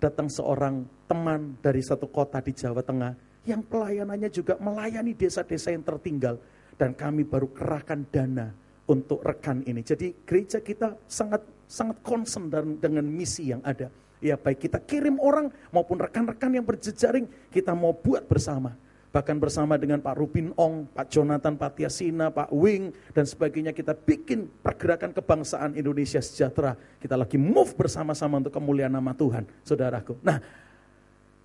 datang 0.00 0.32
seorang 0.32 1.04
teman 1.04 1.60
dari 1.60 1.84
satu 1.84 2.08
kota 2.08 2.40
di 2.40 2.56
Jawa 2.56 2.80
Tengah 2.80 3.12
yang 3.44 3.60
pelayanannya 3.66 4.30
juga 4.32 4.56
melayani 4.56 5.12
desa-desa 5.12 5.74
yang 5.74 5.84
tertinggal. 5.84 6.40
Dan 6.80 6.96
kami 6.96 7.28
baru 7.28 7.52
kerahkan 7.52 8.08
dana 8.08 8.48
untuk 8.88 9.20
rekan 9.20 9.60
ini. 9.68 9.84
Jadi 9.84 10.24
gereja 10.24 10.64
kita 10.64 10.96
sangat 11.04 11.44
sangat 11.68 12.00
concern 12.00 12.80
dengan 12.80 13.04
misi 13.04 13.52
yang 13.52 13.60
ada. 13.60 13.92
Ya 14.24 14.40
baik 14.40 14.64
kita 14.64 14.80
kirim 14.80 15.20
orang 15.20 15.52
maupun 15.76 16.00
rekan-rekan 16.00 16.56
yang 16.56 16.64
berjejaring, 16.64 17.28
kita 17.52 17.76
mau 17.76 17.92
buat 17.92 18.24
bersama 18.24 18.72
Bahkan 19.10 19.42
bersama 19.42 19.74
dengan 19.74 19.98
Pak 19.98 20.14
Rupin 20.14 20.54
Ong, 20.54 20.86
Pak 20.94 21.10
Jonathan 21.10 21.58
Patiasina, 21.58 22.30
Pak 22.30 22.54
Wing, 22.54 22.94
dan 23.10 23.26
sebagainya 23.26 23.74
kita 23.74 23.90
bikin 23.90 24.46
pergerakan 24.62 25.10
kebangsaan 25.10 25.74
Indonesia 25.74 26.22
sejahtera. 26.22 26.78
Kita 27.02 27.18
lagi 27.18 27.34
move 27.34 27.74
bersama-sama 27.74 28.38
untuk 28.38 28.54
kemuliaan 28.54 28.94
nama 28.94 29.10
Tuhan, 29.10 29.50
saudaraku. 29.66 30.14
Nah, 30.22 30.38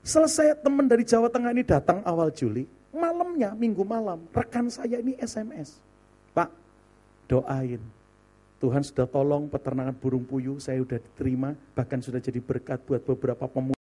selesai 0.06 0.62
teman 0.62 0.86
dari 0.86 1.10
Jawa 1.10 1.26
Tengah 1.26 1.50
ini 1.58 1.66
datang 1.66 2.06
awal 2.06 2.30
Juli, 2.30 2.70
malamnya, 2.94 3.58
minggu 3.58 3.82
malam, 3.82 4.30
rekan 4.30 4.70
saya 4.70 5.02
ini 5.02 5.18
SMS. 5.18 5.82
Pak, 6.38 6.54
doain. 7.26 7.82
Tuhan 8.62 8.86
sudah 8.86 9.10
tolong 9.10 9.50
peternakan 9.50 9.98
burung 9.98 10.22
puyuh, 10.22 10.62
saya 10.62 10.86
sudah 10.86 11.02
diterima, 11.02 11.58
bahkan 11.74 11.98
sudah 11.98 12.22
jadi 12.22 12.38
berkat 12.38 12.78
buat 12.86 13.02
beberapa 13.02 13.50
pemuda. 13.50 13.74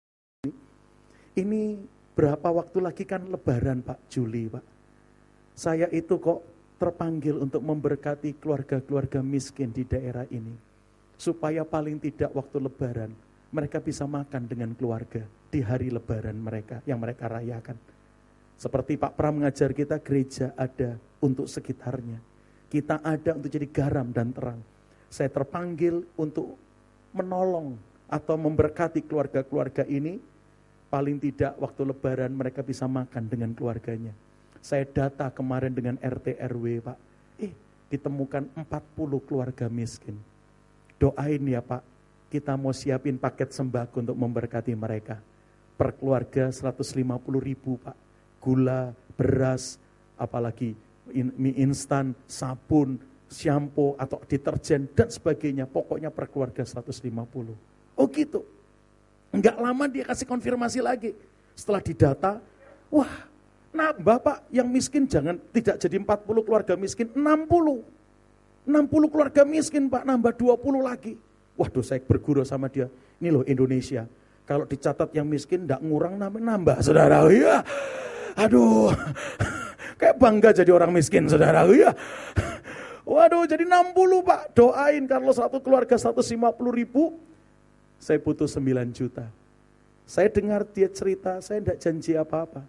Ini 1.37 1.77
Berapa 2.15 2.47
waktu 2.47 2.79
lagi 2.79 3.03
kan 3.03 3.27
lebaran 3.27 3.83
Pak 3.83 4.07
Juli 4.07 4.47
Pak. 4.47 4.63
Saya 5.51 5.91
itu 5.91 6.15
kok 6.15 6.47
terpanggil 6.79 7.35
untuk 7.43 7.59
memberkati 7.59 8.39
keluarga-keluarga 8.39 9.19
miskin 9.19 9.75
di 9.75 9.83
daerah 9.83 10.23
ini. 10.31 10.55
Supaya 11.19 11.67
paling 11.67 11.99
tidak 11.99 12.31
waktu 12.31 12.63
lebaran 12.63 13.11
mereka 13.51 13.83
bisa 13.83 14.07
makan 14.07 14.47
dengan 14.47 14.71
keluarga 14.75 15.27
di 15.51 15.59
hari 15.59 15.91
lebaran 15.91 16.39
mereka 16.39 16.79
yang 16.87 17.03
mereka 17.03 17.27
rayakan. 17.27 17.75
Seperti 18.55 18.95
Pak 18.95 19.19
Pram 19.19 19.43
mengajar 19.43 19.75
kita 19.75 19.99
gereja 19.99 20.55
ada 20.55 20.95
untuk 21.19 21.51
sekitarnya. 21.51 22.19
Kita 22.71 23.03
ada 23.03 23.35
untuk 23.35 23.51
jadi 23.51 23.67
garam 23.67 24.11
dan 24.15 24.31
terang. 24.31 24.59
Saya 25.11 25.27
terpanggil 25.27 26.03
untuk 26.15 26.55
menolong 27.11 27.75
atau 28.07 28.35
memberkati 28.39 29.03
keluarga-keluarga 29.03 29.83
ini 29.87 30.19
Paling 30.95 31.19
tidak 31.19 31.59
waktu 31.59 31.91
lebaran 31.91 32.31
mereka 32.31 32.63
bisa 32.63 32.87
makan 32.87 33.27
dengan 33.27 33.51
keluarganya. 33.51 34.15
Saya 34.63 34.87
data 34.87 35.27
kemarin 35.27 35.75
dengan 35.75 35.99
RT 35.99 36.39
RW 36.39 36.79
Pak. 36.87 36.97
Eh 37.35 37.51
ditemukan 37.91 38.47
40 38.55 39.27
keluarga 39.27 39.67
miskin. 39.67 40.15
Doain 40.95 41.43
ya 41.43 41.59
Pak, 41.59 41.83
kita 42.31 42.55
mau 42.55 42.71
siapin 42.71 43.19
paket 43.19 43.51
sembako 43.51 44.07
untuk 44.07 44.15
memberkati 44.15 44.71
mereka. 44.71 45.19
Per 45.75 45.99
keluarga 45.99 46.47
150 46.47 46.95
ribu 47.43 47.75
Pak. 47.75 47.95
Gula, 48.39 48.95
beras, 49.19 49.75
apalagi 50.15 50.79
mie 51.11 51.59
instan, 51.59 52.15
sabun, 52.23 53.03
shampoo 53.27 53.99
atau 53.99 54.23
deterjen 54.23 54.87
dan 54.95 55.11
sebagainya. 55.11 55.67
Pokoknya 55.67 56.07
per 56.07 56.31
keluarga 56.31 56.63
150. 56.63 57.99
Oh 57.99 58.07
gitu. 58.07 58.54
Enggak 59.35 59.59
lama 59.59 59.83
dia 59.91 60.07
kasih 60.07 60.23
konfirmasi 60.23 60.79
lagi. 60.79 61.11
Setelah 61.55 61.81
didata, 61.83 62.31
wah 62.87 63.11
nambah 63.75 64.17
pak, 64.23 64.37
yang 64.47 64.71
miskin 64.71 65.03
jangan 65.03 65.35
tidak 65.51 65.75
jadi 65.75 65.99
40 65.99 66.47
keluarga 66.47 66.73
miskin, 66.79 67.11
60. 67.11 67.83
60 68.65 69.11
keluarga 69.11 69.41
miskin 69.43 69.91
pak, 69.91 70.07
nambah 70.07 70.31
20 70.39 70.79
lagi. 70.79 71.19
Waduh 71.59 71.83
saya 71.83 71.99
berguru 71.99 72.47
sama 72.47 72.71
dia, 72.71 72.87
ini 73.19 73.29
loh 73.31 73.43
Indonesia. 73.43 74.07
Kalau 74.47 74.63
dicatat 74.63 75.11
yang 75.11 75.27
miskin 75.27 75.67
enggak 75.67 75.83
ngurang 75.83 76.15
nambah, 76.15 76.39
nambah 76.39 76.77
saudara. 76.79 77.27
Ya. 77.27 77.59
Aduh, 78.39 78.91
kayak 79.99 80.15
bangga 80.15 80.55
jadi 80.55 80.71
orang 80.71 80.95
miskin 80.95 81.27
saudara. 81.27 81.67
Ya. 81.75 81.91
Waduh 83.05 83.45
jadi 83.45 83.67
60 83.67 83.95
pak, 84.25 84.41
doain 84.57 85.03
kalau 85.05 85.29
satu 85.29 85.61
keluarga 85.61 85.93
150 85.93 86.25
ribu, 86.73 87.21
saya 87.99 88.17
butuh 88.21 88.47
9 88.49 88.91
juta. 88.95 89.27
Saya 90.05 90.29
dengar 90.29 90.63
dia 90.69 90.85
cerita, 90.85 91.41
saya 91.41 91.61
tidak 91.61 91.77
janji 91.81 92.13
apa-apa. 92.13 92.61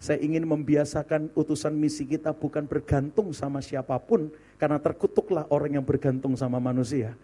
Saya 0.00 0.18
ingin 0.24 0.48
membiasakan 0.48 1.30
utusan 1.36 1.76
misi 1.76 2.08
kita 2.08 2.32
bukan 2.32 2.64
bergantung 2.64 3.30
sama 3.36 3.60
siapa 3.60 3.94
pun, 4.00 4.32
karena 4.56 4.80
terkutuklah 4.80 5.44
orang 5.52 5.78
yang 5.78 5.84
bergantung 5.84 6.34
sama 6.34 6.56
manusia. 6.56 7.14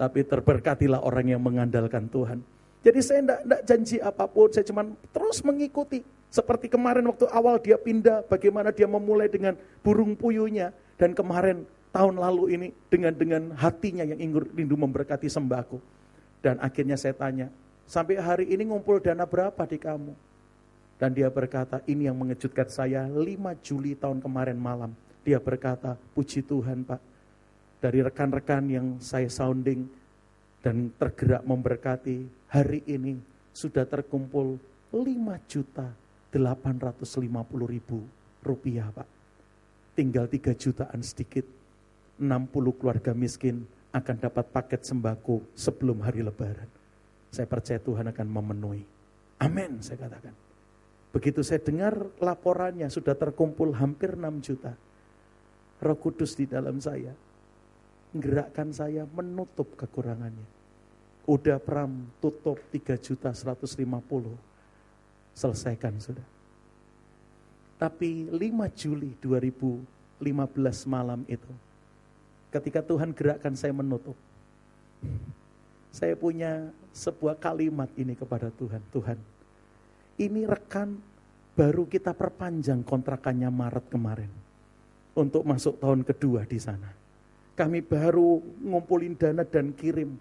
Tapi 0.00 0.24
terberkatilah 0.24 1.04
orang 1.04 1.36
yang 1.36 1.40
mengandalkan 1.44 2.08
Tuhan. 2.08 2.40
Jadi 2.80 3.00
saya 3.04 3.20
tidak 3.22 3.62
janji 3.68 3.96
apa 4.00 4.24
pun, 4.26 4.48
saya 4.48 4.64
cuma 4.64 4.82
terus 5.12 5.44
mengikuti. 5.44 6.00
Seperti 6.32 6.66
kemarin 6.66 7.06
waktu 7.06 7.28
awal 7.30 7.60
dia 7.62 7.78
pindah, 7.78 8.26
bagaimana 8.26 8.74
dia 8.74 8.90
memulai 8.90 9.30
dengan 9.30 9.54
burung 9.84 10.18
puyuhnya. 10.18 10.74
Dan 10.96 11.12
kemarin 11.12 11.68
tahun 11.92 12.16
lalu 12.16 12.44
ini 12.56 12.68
dengan 12.88 13.12
dengan 13.12 13.42
hatinya 13.56 14.04
yang 14.04 14.20
ingin 14.20 14.40
rindu 14.56 14.76
memberkati 14.76 15.28
sembako. 15.28 15.80
Dan 16.44 16.60
akhirnya 16.62 16.94
saya 16.94 17.16
tanya, 17.16 17.48
sampai 17.88 18.20
hari 18.20 18.46
ini 18.52 18.68
ngumpul 18.68 19.00
dana 19.02 19.24
berapa 19.24 19.62
di 19.66 19.78
kamu? 19.80 20.12
Dan 20.96 21.12
dia 21.12 21.28
berkata, 21.28 21.84
ini 21.84 22.08
yang 22.08 22.16
mengejutkan 22.16 22.68
saya 22.72 23.04
5 23.04 23.20
Juli 23.60 23.92
tahun 23.92 24.24
kemarin 24.24 24.56
malam. 24.56 24.96
Dia 25.26 25.36
berkata, 25.36 25.98
puji 26.16 26.40
Tuhan 26.40 26.86
Pak, 26.86 27.00
dari 27.82 28.00
rekan-rekan 28.00 28.64
yang 28.70 28.86
saya 29.02 29.28
sounding 29.28 29.84
dan 30.64 30.88
tergerak 30.96 31.44
memberkati, 31.44 32.48
hari 32.48 32.80
ini 32.88 33.20
sudah 33.52 33.84
terkumpul 33.84 34.56
5 34.94 35.04
juta 35.50 35.92
850 36.32 37.04
ribu 37.68 38.00
rupiah 38.40 38.88
Pak. 38.88 39.08
Tinggal 39.96 40.28
3 40.28 40.56
jutaan 40.56 41.00
sedikit, 41.04 41.44
60 42.16 42.78
keluarga 42.80 43.12
miskin 43.12 43.68
akan 43.96 44.16
dapat 44.20 44.52
paket 44.52 44.84
sembako 44.84 45.56
sebelum 45.56 46.04
hari 46.04 46.20
lebaran. 46.20 46.68
Saya 47.32 47.48
percaya 47.48 47.80
Tuhan 47.80 48.12
akan 48.12 48.26
memenuhi. 48.28 48.84
Amin, 49.40 49.80
saya 49.80 50.04
katakan. 50.04 50.36
Begitu 51.16 51.40
saya 51.40 51.64
dengar 51.64 51.96
laporannya 52.20 52.92
sudah 52.92 53.16
terkumpul 53.16 53.72
hampir 53.72 54.20
6 54.20 54.44
juta. 54.44 54.76
Roh 55.80 55.96
Kudus 55.96 56.36
di 56.36 56.44
dalam 56.44 56.76
saya. 56.76 57.16
Gerakkan 58.12 58.68
saya 58.72 59.08
menutup 59.08 59.76
kekurangannya. 59.80 60.44
Udah 61.24 61.56
pram 61.56 62.12
tutup 62.20 62.60
3 62.68 63.00
juta 63.00 63.32
150. 63.32 63.80
Selesaikan 65.36 65.96
sudah. 65.96 66.24
Tapi 67.76 68.28
5 68.28 68.40
Juli 68.72 69.16
2015 69.20 70.84
malam 70.84 71.24
itu. 71.28 71.65
Ketika 72.50 72.80
Tuhan 72.80 73.12
gerakkan 73.12 73.54
saya 73.58 73.74
menutup. 73.74 74.14
Saya 75.90 76.12
punya 76.12 76.68
sebuah 76.92 77.40
kalimat 77.40 77.88
ini 77.96 78.12
kepada 78.12 78.52
Tuhan. 78.52 78.84
Tuhan, 78.92 79.16
ini 80.20 80.44
rekan 80.44 81.00
baru 81.56 81.88
kita 81.88 82.12
perpanjang 82.12 82.84
kontrakannya 82.84 83.48
Maret 83.48 83.86
kemarin. 83.88 84.32
Untuk 85.16 85.48
masuk 85.48 85.80
tahun 85.80 86.04
kedua 86.04 86.44
di 86.44 86.60
sana. 86.60 86.92
Kami 87.56 87.80
baru 87.80 88.44
ngumpulin 88.60 89.16
dana 89.16 89.40
dan 89.40 89.72
kirim. 89.72 90.12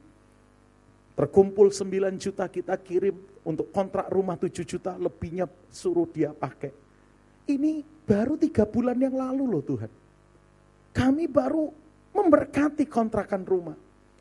Terkumpul 1.20 1.68
9 1.72 2.16
juta 2.16 2.48
kita 2.48 2.80
kirim 2.80 3.20
untuk 3.44 3.72
kontrak 3.76 4.08
rumah 4.08 4.40
7 4.40 4.64
juta 4.64 4.96
lebihnya 4.96 5.48
suruh 5.68 6.08
dia 6.08 6.32
pakai. 6.32 6.72
Ini 7.46 7.84
baru 8.08 8.40
tiga 8.40 8.64
bulan 8.64 8.96
yang 8.96 9.16
lalu 9.20 9.44
loh 9.48 9.64
Tuhan. 9.64 9.92
Kami 10.96 11.28
baru 11.28 11.85
memberkati 12.16 12.88
kontrakan 12.88 13.44
rumah. 13.44 13.76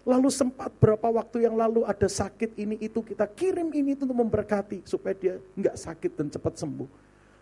Lalu 0.04 0.28
sempat 0.28 0.68
berapa 0.76 1.08
waktu 1.08 1.48
yang 1.48 1.56
lalu 1.56 1.86
ada 1.88 2.04
sakit 2.04 2.60
ini 2.60 2.76
itu 2.76 3.00
kita 3.00 3.24
kirim 3.24 3.72
ini 3.72 3.96
itu 3.96 4.04
untuk 4.04 4.20
memberkati 4.20 4.84
supaya 4.84 5.16
dia 5.16 5.34
nggak 5.56 5.76
sakit 5.80 6.10
dan 6.12 6.28
cepat 6.28 6.60
sembuh. 6.60 6.88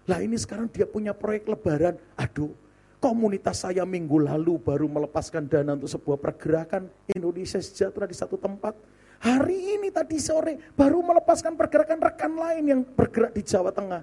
Lah 0.07 0.23
ini 0.23 0.39
sekarang 0.39 0.71
dia 0.71 0.87
punya 0.87 1.11
proyek 1.11 1.51
lebaran. 1.51 1.99
Aduh, 2.15 2.55
komunitas 3.03 3.67
saya 3.67 3.83
minggu 3.83 4.23
lalu 4.23 4.63
baru 4.63 4.87
melepaskan 4.87 5.51
dana 5.51 5.75
untuk 5.75 5.91
sebuah 5.91 6.23
pergerakan 6.23 6.87
Indonesia 7.11 7.59
sejahtera 7.59 8.07
di 8.07 8.15
satu 8.15 8.39
tempat. 8.39 8.79
Hari 9.23 9.79
ini 9.79 9.91
tadi 9.91 10.23
sore 10.23 10.59
baru 10.79 11.03
melepaskan 11.03 11.59
pergerakan 11.59 11.99
rekan 11.99 12.35
lain 12.35 12.65
yang 12.67 12.81
bergerak 12.87 13.35
di 13.35 13.43
Jawa 13.43 13.75
Tengah. 13.75 14.03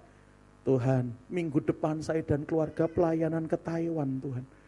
Tuhan, 0.67 1.15
minggu 1.31 1.63
depan 1.63 2.03
saya 2.03 2.19
dan 2.23 2.43
keluarga 2.43 2.91
pelayanan 2.91 3.47
ke 3.47 3.55
Taiwan 3.55 4.19
Tuhan. 4.19 4.58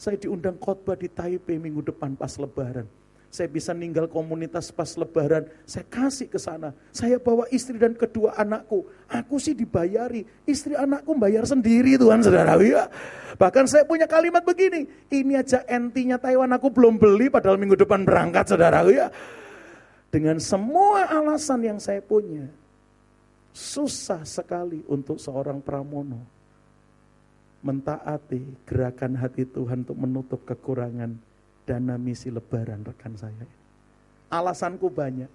Saya 0.00 0.16
diundang 0.16 0.56
khotbah 0.56 0.96
di 0.96 1.12
Taipei 1.12 1.60
minggu 1.60 1.84
depan 1.84 2.16
pas 2.16 2.32
lebaran 2.40 2.88
saya 3.30 3.46
bisa 3.46 3.70
ninggal 3.70 4.10
komunitas 4.10 4.74
pas 4.74 4.90
lebaran, 4.98 5.46
saya 5.62 5.86
kasih 5.86 6.26
ke 6.26 6.34
sana. 6.34 6.74
Saya 6.90 7.22
bawa 7.22 7.46
istri 7.54 7.78
dan 7.78 7.94
kedua 7.94 8.34
anakku. 8.34 8.90
Aku 9.06 9.38
sih 9.38 9.54
dibayari, 9.54 10.26
istri 10.42 10.74
anakku 10.74 11.14
bayar 11.14 11.46
sendiri 11.46 11.94
Tuhan 11.94 12.26
saudara. 12.26 12.58
Ya. 12.58 12.90
Bahkan 13.38 13.70
saya 13.70 13.86
punya 13.86 14.10
kalimat 14.10 14.42
begini, 14.42 14.90
ini 15.14 15.38
aja 15.38 15.62
entinya 15.70 16.18
Taiwan 16.18 16.50
aku 16.50 16.74
belum 16.74 16.98
beli 16.98 17.30
padahal 17.30 17.54
minggu 17.54 17.78
depan 17.78 18.02
berangkat 18.02 18.50
saudara. 18.50 18.82
Ya. 18.90 19.14
Dengan 20.10 20.42
semua 20.42 21.06
alasan 21.06 21.62
yang 21.62 21.78
saya 21.78 22.02
punya, 22.02 22.50
susah 23.54 24.26
sekali 24.26 24.82
untuk 24.90 25.22
seorang 25.22 25.62
pramono 25.62 26.39
mentaati 27.60 28.40
gerakan 28.64 29.20
hati 29.20 29.44
Tuhan 29.44 29.84
untuk 29.84 29.98
menutup 30.00 30.40
kekurangan 30.48 31.12
dana 31.68 31.94
misi 32.00 32.32
lebaran 32.32 32.82
rekan 32.82 33.14
saya. 33.14 33.46
Alasanku 34.32 34.88
banyak. 34.88 35.28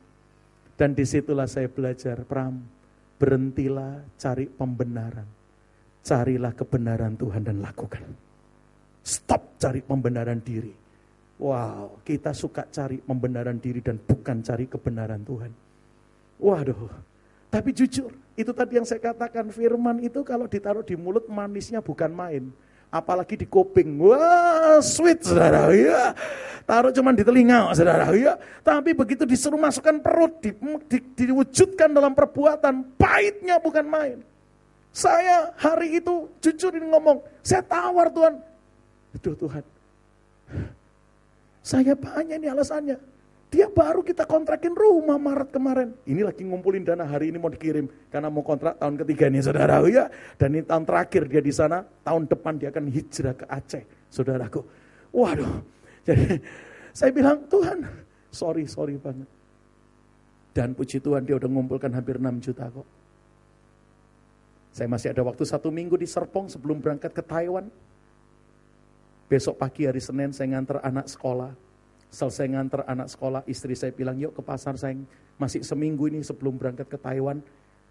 Dan 0.76 0.92
di 0.92 1.08
situlah 1.08 1.48
saya 1.48 1.72
belajar, 1.72 2.28
Pram, 2.28 2.60
berhentilah 3.16 4.04
cari 4.20 4.50
pembenaran. 4.52 5.28
Carilah 6.04 6.52
kebenaran 6.52 7.16
Tuhan 7.16 7.48
dan 7.48 7.64
lakukan. 7.64 8.04
Stop 9.00 9.56
cari 9.56 9.80
pembenaran 9.80 10.44
diri. 10.44 10.74
Wow, 11.40 12.04
kita 12.04 12.32
suka 12.32 12.68
cari 12.72 13.00
pembenaran 13.00 13.60
diri 13.60 13.80
dan 13.80 14.00
bukan 14.00 14.44
cari 14.44 14.68
kebenaran 14.68 15.24
Tuhan. 15.24 15.52
Waduh, 16.40 16.92
tapi 17.52 17.72
jujur, 17.72 18.12
itu 18.36 18.52
tadi 18.52 18.78
yang 18.78 18.88
saya 18.88 19.00
katakan, 19.00 19.48
firman 19.50 20.04
itu 20.04 20.24
kalau 20.28 20.46
ditaruh 20.46 20.84
di 20.84 21.00
mulut 21.00 21.26
manisnya 21.32 21.80
bukan 21.80 22.12
main 22.12 22.52
apalagi 22.96 23.36
di 23.36 23.48
kuping. 23.48 24.00
Wah, 24.00 24.80
sweet 24.80 25.28
saudara. 25.28 25.68
Ya. 25.76 26.16
Taruh 26.64 26.96
cuma 26.96 27.12
di 27.12 27.28
telinga 27.28 27.76
saudara. 27.76 28.08
Ya. 28.16 28.40
Tapi 28.64 28.96
begitu 28.96 29.28
disuruh 29.28 29.60
masukkan 29.60 30.00
perut, 30.00 30.40
di, 30.40 30.56
di, 30.88 30.98
diwujudkan 31.28 31.92
dalam 31.92 32.16
perbuatan, 32.16 32.96
pahitnya 32.96 33.60
bukan 33.60 33.86
main. 33.86 34.18
Saya 34.96 35.52
hari 35.60 36.00
itu 36.00 36.32
jujur 36.40 36.72
ini 36.72 36.88
ngomong, 36.88 37.20
saya 37.44 37.60
tawar 37.68 38.08
Tuhan. 38.08 38.40
Aduh 39.20 39.36
Tuhan, 39.36 39.64
saya 41.60 41.94
banyak 42.00 42.40
ini 42.40 42.48
alasannya. 42.48 42.96
Dia 43.56 43.72
baru 43.72 44.04
kita 44.04 44.28
kontrakin 44.28 44.76
rumah 44.76 45.16
Maret 45.16 45.56
kemarin. 45.56 45.96
Ini 46.04 46.28
lagi 46.28 46.44
ngumpulin 46.44 46.84
dana 46.84 47.08
hari 47.08 47.32
ini 47.32 47.40
mau 47.40 47.48
dikirim 47.48 47.88
karena 48.12 48.28
mau 48.28 48.44
kontrak 48.44 48.76
tahun 48.76 49.00
ketiga 49.00 49.32
nih 49.32 49.48
saudara 49.48 49.80
ya. 49.88 50.12
Dan 50.36 50.60
ini 50.60 50.68
tahun 50.68 50.84
terakhir 50.84 51.24
dia 51.32 51.40
di 51.40 51.56
sana, 51.56 51.88
tahun 52.04 52.28
depan 52.28 52.60
dia 52.60 52.68
akan 52.68 52.92
hijrah 52.92 53.32
ke 53.32 53.48
Aceh, 53.48 53.84
saudaraku. 54.12 54.60
Waduh. 55.16 55.64
Jadi 56.04 56.44
saya 56.92 57.16
bilang, 57.16 57.48
Tuhan, 57.48 57.88
sorry, 58.28 58.68
sorry 58.68 59.00
banget. 59.00 59.32
Dan 60.52 60.76
puji 60.76 61.00
Tuhan 61.00 61.24
dia 61.24 61.40
udah 61.40 61.48
ngumpulkan 61.48 61.96
hampir 61.96 62.20
6 62.20 62.28
juta 62.44 62.68
kok. 62.68 62.88
Saya 64.76 64.92
masih 64.92 65.16
ada 65.16 65.24
waktu 65.24 65.48
satu 65.48 65.72
minggu 65.72 65.96
di 65.96 66.04
Serpong 66.04 66.52
sebelum 66.52 66.84
berangkat 66.84 67.16
ke 67.16 67.24
Taiwan. 67.24 67.72
Besok 69.32 69.56
pagi 69.56 69.88
hari 69.88 70.04
Senin 70.04 70.36
saya 70.36 70.52
nganter 70.52 70.84
anak 70.84 71.08
sekolah. 71.08 71.65
Selesai 72.16 72.48
nganter 72.48 72.88
anak 72.88 73.12
sekolah, 73.12 73.44
istri 73.44 73.76
saya 73.76 73.92
bilang, 73.92 74.16
yuk 74.16 74.32
ke 74.32 74.40
pasar 74.40 74.80
sayang. 74.80 75.04
Masih 75.36 75.68
seminggu 75.68 76.08
ini 76.08 76.24
sebelum 76.24 76.56
berangkat 76.56 76.88
ke 76.88 76.96
Taiwan, 76.96 77.44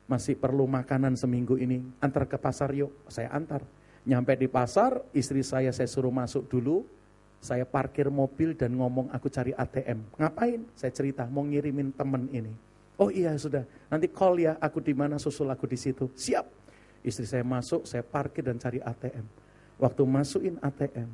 masih 0.08 0.32
perlu 0.32 0.64
makanan 0.64 1.12
seminggu 1.12 1.60
ini. 1.60 1.84
Antar 2.00 2.24
ke 2.24 2.40
pasar 2.40 2.72
yuk, 2.72 2.88
saya 3.04 3.28
antar. 3.36 3.60
Nyampe 4.08 4.32
di 4.40 4.48
pasar, 4.48 4.96
istri 5.12 5.44
saya 5.44 5.76
saya 5.76 5.84
suruh 5.84 6.08
masuk 6.08 6.48
dulu, 6.48 6.88
saya 7.36 7.68
parkir 7.68 8.08
mobil 8.08 8.56
dan 8.56 8.72
ngomong 8.72 9.12
aku 9.12 9.28
cari 9.28 9.52
ATM. 9.52 10.16
Ngapain? 10.16 10.72
Saya 10.72 10.96
cerita, 10.96 11.28
mau 11.28 11.44
ngirimin 11.44 11.92
temen 11.92 12.24
ini. 12.32 12.56
Oh 12.96 13.12
iya 13.12 13.36
sudah, 13.36 13.68
nanti 13.92 14.08
call 14.08 14.40
ya, 14.40 14.56
aku 14.56 14.80
di 14.80 14.96
mana 14.96 15.20
susul 15.20 15.52
aku 15.52 15.68
di 15.68 15.76
situ. 15.76 16.08
Siap. 16.16 16.64
Istri 17.04 17.28
saya 17.28 17.44
masuk, 17.44 17.84
saya 17.84 18.00
parkir 18.00 18.48
dan 18.48 18.56
cari 18.56 18.80
ATM. 18.80 19.28
Waktu 19.76 20.02
masukin 20.08 20.56
ATM, 20.64 21.12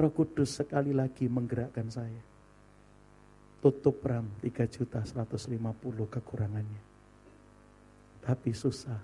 Roh 0.00 0.12
Kudus 0.16 0.56
sekali 0.64 0.96
lagi 0.96 1.28
menggerakkan 1.28 1.92
saya 1.92 2.37
tutup 3.58 3.98
ram 4.06 4.26
3 4.40 4.66
juta 4.70 5.02
150 5.02 5.58
kekurangannya. 6.06 6.82
Tapi 8.22 8.50
susah. 8.54 9.00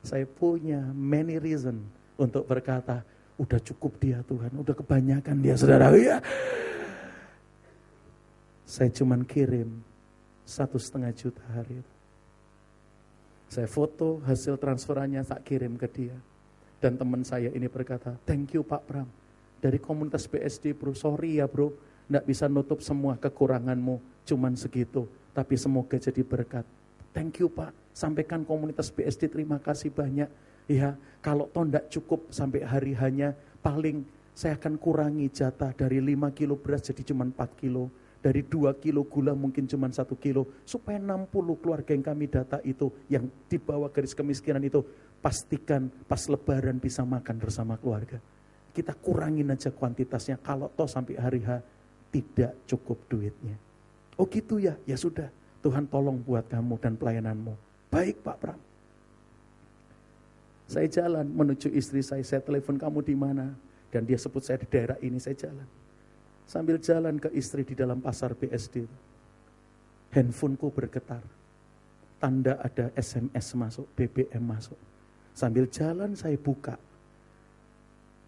Saya 0.00 0.24
punya 0.24 0.80
many 0.96 1.36
reason 1.36 1.76
untuk 2.16 2.48
berkata, 2.48 3.04
udah 3.36 3.60
cukup 3.60 3.92
dia 4.00 4.18
Tuhan, 4.24 4.52
udah 4.56 4.74
kebanyakan 4.74 5.36
dia 5.40 5.54
saudara. 5.56 5.92
Ya. 5.96 6.24
Saya 8.64 8.88
cuman 8.92 9.26
kirim 9.26 9.82
satu 10.46 10.78
setengah 10.78 11.12
juta 11.14 11.42
hari 11.52 11.82
itu. 11.82 11.94
Saya 13.50 13.66
foto 13.66 14.22
hasil 14.22 14.62
transferannya 14.62 15.26
tak 15.26 15.42
kirim 15.42 15.74
ke 15.74 15.90
dia. 15.90 16.14
Dan 16.80 16.96
teman 16.96 17.26
saya 17.26 17.50
ini 17.52 17.66
berkata, 17.66 18.14
thank 18.24 18.54
you 18.54 18.62
Pak 18.62 18.82
Pram. 18.86 19.08
Dari 19.60 19.76
komunitas 19.76 20.24
BSD 20.24 20.72
bro, 20.72 20.96
sorry 20.96 21.42
ya 21.42 21.50
bro, 21.50 21.74
tidak 22.10 22.26
bisa 22.26 22.50
nutup 22.50 22.82
semua 22.82 23.14
kekuranganmu, 23.14 24.26
cuman 24.26 24.58
segitu. 24.58 25.06
Tapi 25.30 25.54
semoga 25.54 25.94
jadi 25.94 26.26
berkat. 26.26 26.66
Thank 27.14 27.38
you 27.38 27.46
Pak. 27.46 27.70
Sampaikan 27.94 28.42
komunitas 28.42 28.90
BSD 28.90 29.30
terima 29.30 29.62
kasih 29.62 29.94
banyak. 29.94 30.26
Ya, 30.66 30.98
kalau 31.22 31.46
toh 31.54 31.62
tidak 31.62 31.86
cukup 31.86 32.26
sampai 32.34 32.66
hari 32.66 32.98
hanya 32.98 33.38
paling 33.62 34.02
saya 34.34 34.58
akan 34.58 34.74
kurangi 34.82 35.30
jatah 35.30 35.70
dari 35.70 36.02
5 36.02 36.34
kilo 36.34 36.58
beras 36.58 36.82
jadi 36.90 37.14
cuma 37.14 37.22
4 37.30 37.62
kilo. 37.62 37.86
Dari 38.18 38.42
2 38.42 38.74
kilo 38.82 39.06
gula 39.06 39.30
mungkin 39.38 39.70
cuma 39.70 39.86
1 39.86 40.02
kilo. 40.18 40.66
Supaya 40.66 40.98
60 40.98 41.30
keluarga 41.62 41.94
yang 41.94 42.02
kami 42.02 42.26
data 42.26 42.58
itu, 42.66 42.90
yang 43.06 43.30
di 43.46 43.58
bawah 43.62 43.86
garis 43.86 44.18
kemiskinan 44.18 44.66
itu, 44.66 44.82
pastikan 45.22 45.86
pas 46.10 46.26
lebaran 46.26 46.82
bisa 46.82 47.06
makan 47.06 47.38
bersama 47.38 47.78
keluarga. 47.78 48.18
Kita 48.74 48.98
kurangin 48.98 49.50
aja 49.54 49.70
kuantitasnya, 49.70 50.42
kalau 50.42 50.70
toh 50.74 50.90
sampai 50.90 51.14
hari 51.18 51.42
H 51.42 51.79
tidak 52.10 52.52
cukup 52.66 52.98
duitnya. 53.06 53.54
Oh 54.18 54.26
gitu 54.26 54.60
ya, 54.60 54.76
ya 54.84 54.98
sudah. 54.98 55.30
Tuhan 55.64 55.86
tolong 55.88 56.18
buat 56.20 56.44
kamu 56.50 56.76
dan 56.82 56.98
pelayananmu. 56.98 57.54
Baik 57.88 58.20
Pak 58.20 58.36
Pram. 58.36 58.60
Saya 60.70 60.86
jalan 60.86 61.26
menuju 61.26 61.72
istri 61.74 62.04
saya, 62.04 62.22
saya 62.22 62.38
telepon 62.44 62.78
kamu 62.78 63.02
di 63.02 63.16
mana? 63.16 63.50
Dan 63.90 64.06
dia 64.06 64.14
sebut 64.14 64.44
saya 64.44 64.62
di 64.62 64.68
daerah 64.70 64.94
ini, 65.02 65.18
saya 65.18 65.34
jalan. 65.34 65.66
Sambil 66.46 66.78
jalan 66.78 67.18
ke 67.18 67.30
istri 67.34 67.66
di 67.66 67.74
dalam 67.74 67.98
pasar 67.98 68.38
BSD. 68.38 68.86
Handphoneku 70.14 70.70
bergetar. 70.70 71.22
Tanda 72.22 72.58
ada 72.62 72.94
SMS 72.94 73.50
masuk, 73.56 73.86
BBM 73.98 74.42
masuk. 74.42 74.78
Sambil 75.34 75.66
jalan 75.66 76.14
saya 76.14 76.38
buka. 76.38 76.78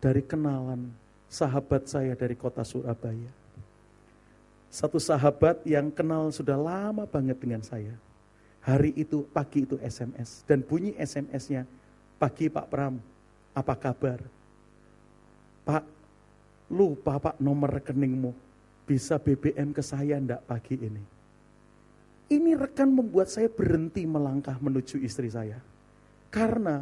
Dari 0.03 0.23
kenalan 0.27 0.91
sahabat 1.31 1.87
saya 1.87 2.19
dari 2.19 2.35
kota 2.35 2.67
Surabaya 2.67 3.42
satu 4.73 4.97
sahabat 4.97 5.61
yang 5.69 5.93
kenal 5.93 6.33
sudah 6.33 6.57
lama 6.57 7.05
banget 7.05 7.37
dengan 7.37 7.61
saya. 7.61 7.93
Hari 8.65 8.97
itu, 8.97 9.21
pagi 9.29 9.69
itu 9.69 9.77
SMS. 9.77 10.49
Dan 10.49 10.65
bunyi 10.65 10.97
SMS-nya, 10.97 11.69
pagi 12.17 12.49
Pak 12.49 12.73
Pram, 12.73 12.97
apa 13.53 13.75
kabar? 13.77 14.25
Pak, 15.69 15.85
lupa 16.73 17.21
Pak 17.21 17.37
nomor 17.37 17.69
rekeningmu. 17.69 18.33
Bisa 18.89 19.21
BBM 19.21 19.77
ke 19.77 19.85
saya 19.85 20.17
ndak 20.17 20.41
pagi 20.49 20.81
ini? 20.81 21.05
Ini 22.33 22.57
rekan 22.57 22.89
membuat 22.89 23.29
saya 23.29 23.53
berhenti 23.53 24.09
melangkah 24.09 24.57
menuju 24.57 25.05
istri 25.05 25.29
saya. 25.29 25.61
Karena 26.33 26.81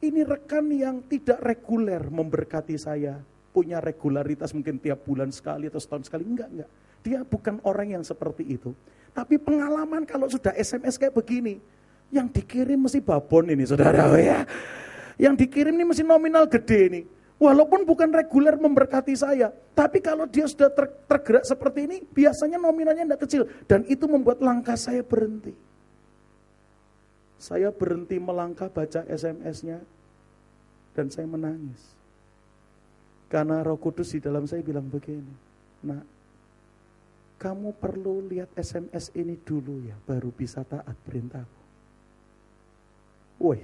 ini 0.00 0.24
rekan 0.24 0.72
yang 0.72 1.04
tidak 1.04 1.44
reguler 1.44 2.00
memberkati 2.00 2.80
saya. 2.80 3.20
Punya 3.52 3.76
regularitas 3.84 4.56
mungkin 4.56 4.80
tiap 4.80 5.04
bulan 5.04 5.28
sekali 5.28 5.68
atau 5.68 5.80
setahun 5.80 6.08
sekali. 6.08 6.24
Enggak, 6.24 6.48
enggak 6.48 6.70
dia 7.06 7.22
bukan 7.22 7.62
orang 7.62 7.94
yang 7.94 8.02
seperti 8.02 8.58
itu. 8.58 8.74
Tapi 9.14 9.38
pengalaman 9.38 10.02
kalau 10.02 10.26
sudah 10.26 10.50
SMS 10.58 10.98
kayak 10.98 11.14
begini, 11.14 11.62
yang 12.10 12.26
dikirim 12.26 12.82
mesti 12.82 12.98
babon 12.98 13.54
ini 13.54 13.62
saudara 13.62 14.10
ya. 14.18 14.42
Yang 15.14 15.46
dikirim 15.46 15.78
ini 15.78 15.86
mesti 15.86 16.02
nominal 16.02 16.50
gede 16.50 16.80
ini. 16.90 17.02
Walaupun 17.36 17.84
bukan 17.84 18.10
reguler 18.10 18.56
memberkati 18.56 19.12
saya, 19.12 19.52
tapi 19.76 20.00
kalau 20.00 20.24
dia 20.24 20.48
sudah 20.48 20.72
ter, 20.72 20.88
tergerak 21.04 21.44
seperti 21.44 21.84
ini, 21.84 21.96
biasanya 22.00 22.56
nominalnya 22.56 23.12
tidak 23.12 23.22
kecil. 23.28 23.42
Dan 23.68 23.84
itu 23.86 24.08
membuat 24.08 24.40
langkah 24.40 24.74
saya 24.74 25.04
berhenti. 25.04 25.52
Saya 27.36 27.68
berhenti 27.68 28.16
melangkah 28.16 28.72
baca 28.72 29.04
SMS-nya, 29.04 29.84
dan 30.96 31.12
saya 31.12 31.28
menangis. 31.28 31.92
Karena 33.28 33.60
roh 33.60 33.76
kudus 33.76 34.16
di 34.16 34.20
dalam 34.24 34.48
saya 34.48 34.64
bilang 34.64 34.88
begini, 34.88 35.34
nah 35.84 36.00
kamu 37.36 37.76
perlu 37.76 38.24
lihat 38.32 38.48
SMS 38.56 39.12
ini 39.12 39.36
dulu 39.36 39.84
ya, 39.84 39.96
baru 40.08 40.32
bisa 40.32 40.64
taat 40.64 40.96
perintahku. 41.04 41.60
Woi, 43.36 43.60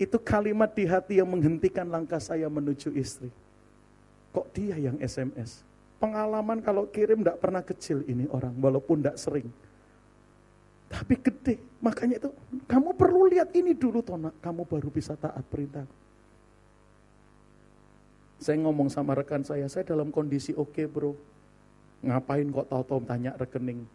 itu 0.00 0.16
kalimat 0.16 0.72
di 0.72 0.88
hati 0.88 1.20
yang 1.20 1.28
menghentikan 1.28 1.84
langkah 1.84 2.16
saya 2.16 2.48
menuju 2.48 2.96
istri. 2.96 3.28
Kok 4.32 4.48
dia 4.56 4.80
yang 4.80 4.96
SMS? 4.98 5.60
Pengalaman 6.00 6.64
kalau 6.64 6.88
kirim 6.88 7.20
tidak 7.20 7.38
pernah 7.38 7.60
kecil 7.60 8.00
ini 8.08 8.24
orang, 8.32 8.56
walaupun 8.56 9.04
tidak 9.04 9.20
sering. 9.20 9.48
Tapi 10.88 11.14
gede, 11.20 11.60
makanya 11.84 12.24
itu 12.24 12.30
kamu 12.64 12.96
perlu 12.96 13.28
lihat 13.28 13.52
ini 13.52 13.76
dulu 13.76 14.00
Tona, 14.00 14.32
kamu 14.40 14.64
baru 14.64 14.88
bisa 14.88 15.12
taat 15.14 15.44
perintahku. 15.44 15.92
Saya 18.40 18.56
ngomong 18.64 18.88
sama 18.88 19.12
rekan 19.12 19.44
saya, 19.44 19.68
saya 19.68 19.84
dalam 19.84 20.08
kondisi 20.08 20.52
oke 20.56 20.72
okay, 20.72 20.86
bro, 20.88 21.16
Ngapain 22.04 22.52
kok 22.52 22.68
tahu-tahu 22.68 23.00
tanya 23.08 23.32
rekening? 23.40 23.88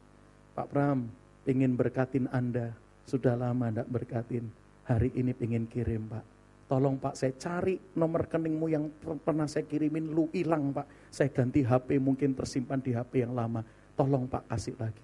Pak 0.58 0.68
Pram, 0.74 1.06
ingin 1.46 1.78
berkatin 1.78 2.26
Anda. 2.34 2.74
Sudah 3.06 3.38
lama 3.38 3.70
tidak 3.70 3.90
berkatin. 3.90 4.50
Hari 4.90 5.14
ini 5.14 5.38
ingin 5.38 5.70
kirim 5.70 6.10
Pak. 6.10 6.26
Tolong 6.70 7.02
Pak, 7.02 7.18
saya 7.18 7.34
cari 7.34 7.78
nomor 7.98 8.30
rekeningmu 8.30 8.66
yang 8.70 8.90
pernah 9.26 9.50
saya 9.50 9.66
kirimin, 9.66 10.14
lu 10.14 10.30
hilang 10.30 10.70
Pak. 10.70 11.10
Saya 11.10 11.34
ganti 11.34 11.66
HP, 11.66 11.98
mungkin 11.98 12.38
tersimpan 12.38 12.78
di 12.78 12.94
HP 12.94 13.26
yang 13.26 13.34
lama. 13.34 13.66
Tolong 13.98 14.30
Pak, 14.30 14.46
kasih 14.54 14.78
lagi. 14.78 15.02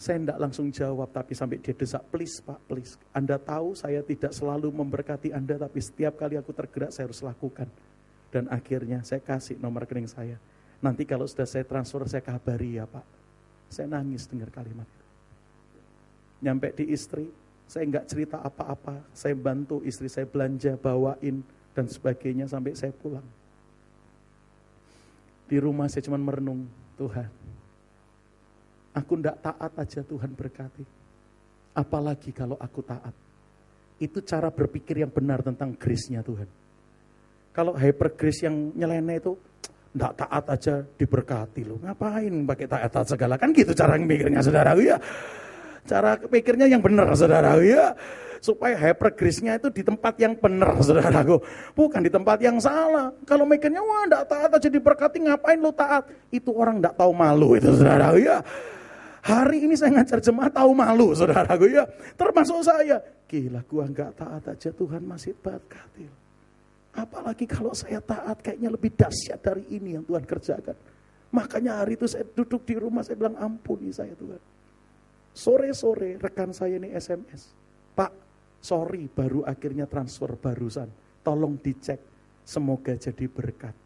Saya 0.00 0.16
tidak 0.16 0.40
langsung 0.40 0.72
jawab, 0.72 1.12
tapi 1.12 1.36
sampai 1.36 1.60
dia 1.60 1.76
desak, 1.76 2.00
please 2.08 2.40
Pak, 2.40 2.56
please. 2.64 2.96
Anda 3.12 3.36
tahu 3.36 3.76
saya 3.76 4.00
tidak 4.00 4.32
selalu 4.32 4.72
memberkati 4.72 5.28
Anda, 5.28 5.60
tapi 5.60 5.76
setiap 5.84 6.16
kali 6.16 6.40
aku 6.40 6.56
tergerak 6.56 6.88
saya 6.88 7.12
harus 7.12 7.20
lakukan. 7.20 7.68
Dan 8.32 8.48
akhirnya 8.48 9.04
saya 9.04 9.20
kasih 9.20 9.60
nomor 9.60 9.84
rekening 9.84 10.08
saya. 10.08 10.40
Nanti 10.80 11.04
kalau 11.04 11.28
sudah 11.28 11.44
saya 11.44 11.64
transfer, 11.68 12.00
saya 12.08 12.24
kabari 12.24 12.80
ya 12.80 12.88
Pak. 12.88 13.04
Saya 13.68 13.86
nangis 13.86 14.24
dengar 14.26 14.48
kalimat 14.48 14.88
itu. 14.88 15.06
Nyampe 16.40 16.72
di 16.72 16.88
istri, 16.90 17.28
saya 17.68 17.84
nggak 17.86 18.08
cerita 18.08 18.40
apa-apa. 18.40 19.12
Saya 19.12 19.36
bantu 19.36 19.84
istri 19.84 20.08
saya 20.08 20.24
belanja, 20.24 20.74
bawain, 20.80 21.44
dan 21.76 21.86
sebagainya 21.86 22.48
sampai 22.48 22.72
saya 22.74 22.90
pulang. 22.96 23.24
Di 25.46 25.60
rumah 25.60 25.86
saya 25.86 26.02
cuma 26.08 26.18
merenung, 26.18 26.64
Tuhan. 26.96 27.30
Aku 28.96 29.12
ndak 29.20 29.38
taat 29.38 29.72
aja 29.78 30.00
Tuhan 30.02 30.34
berkati. 30.34 30.82
Apalagi 31.76 32.34
kalau 32.34 32.58
aku 32.58 32.82
taat. 32.82 33.14
Itu 34.00 34.24
cara 34.24 34.48
berpikir 34.48 35.04
yang 35.04 35.12
benar 35.12 35.44
tentang 35.44 35.76
grace-nya 35.76 36.24
Tuhan. 36.24 36.48
Kalau 37.54 37.76
hyper 37.76 38.16
grace 38.16 38.46
yang 38.46 38.72
nyeleneh 38.74 39.20
itu, 39.20 39.36
Nggak 39.90 40.12
taat 40.22 40.44
aja 40.46 40.74
diberkati 40.94 41.66
loh. 41.66 41.78
Ngapain 41.82 42.30
pakai 42.46 42.66
taat-taat 42.70 43.06
segala? 43.10 43.34
Kan 43.34 43.50
gitu 43.50 43.74
cara 43.74 43.98
mikirnya 43.98 44.38
saudara 44.38 44.78
ya. 44.78 45.02
Cara 45.82 46.14
pikirnya 46.14 46.70
yang 46.70 46.78
benar 46.78 47.10
saudara 47.18 47.58
ya. 47.58 47.98
Supaya 48.40 48.72
hyper 48.72 49.12
grace-nya 49.12 49.60
itu 49.60 49.68
di 49.68 49.84
tempat 49.84 50.16
yang 50.16 50.32
benar 50.38 50.78
saudaraku. 50.80 51.44
Bukan 51.76 52.00
di 52.00 52.08
tempat 52.08 52.40
yang 52.40 52.56
salah. 52.62 53.12
Kalau 53.28 53.44
mikirnya 53.44 53.82
wah 53.84 54.06
nggak 54.08 54.24
taat 54.30 54.50
aja 54.56 54.68
diberkati 54.70 55.26
ngapain 55.26 55.58
lo 55.60 55.74
taat. 55.74 56.08
Itu 56.32 56.54
orang 56.54 56.80
nggak 56.80 56.96
tahu 56.96 57.12
malu 57.12 57.58
itu 57.58 57.68
saudara 57.74 58.14
ya. 58.16 58.40
Hari 59.20 59.68
ini 59.68 59.76
saya 59.76 60.00
ngajar 60.00 60.24
jemaah 60.24 60.48
tahu 60.48 60.70
malu 60.72 61.12
saudaraku 61.12 61.68
ya. 61.68 61.84
Termasuk 62.16 62.64
saya. 62.64 63.02
Gila 63.28 63.60
gua 63.68 63.84
nggak 63.90 64.10
taat 64.16 64.42
aja 64.54 64.70
Tuhan 64.72 65.02
masih 65.04 65.36
berkati. 65.36 66.08
Apalagi 66.90 67.46
kalau 67.46 67.70
saya 67.70 68.02
taat 68.02 68.42
kayaknya 68.42 68.70
lebih 68.74 68.90
dahsyat 68.98 69.38
dari 69.38 69.62
ini 69.70 69.94
yang 69.94 70.02
Tuhan 70.02 70.26
kerjakan. 70.26 70.74
Makanya 71.30 71.82
hari 71.82 71.94
itu 71.94 72.10
saya 72.10 72.26
duduk 72.26 72.66
di 72.66 72.74
rumah 72.74 73.06
saya 73.06 73.14
bilang 73.14 73.38
ampuni 73.38 73.94
saya 73.94 74.10
Tuhan. 74.18 74.42
Sore-sore 75.30 76.18
rekan 76.18 76.50
saya 76.50 76.82
ini 76.82 76.90
SMS. 76.90 77.54
Pak, 77.94 78.10
sorry 78.58 79.06
baru 79.06 79.46
akhirnya 79.46 79.86
transfer 79.86 80.34
barusan. 80.34 80.90
Tolong 81.22 81.54
dicek. 81.62 82.02
Semoga 82.42 82.98
jadi 82.98 83.30
berkat. 83.30 83.76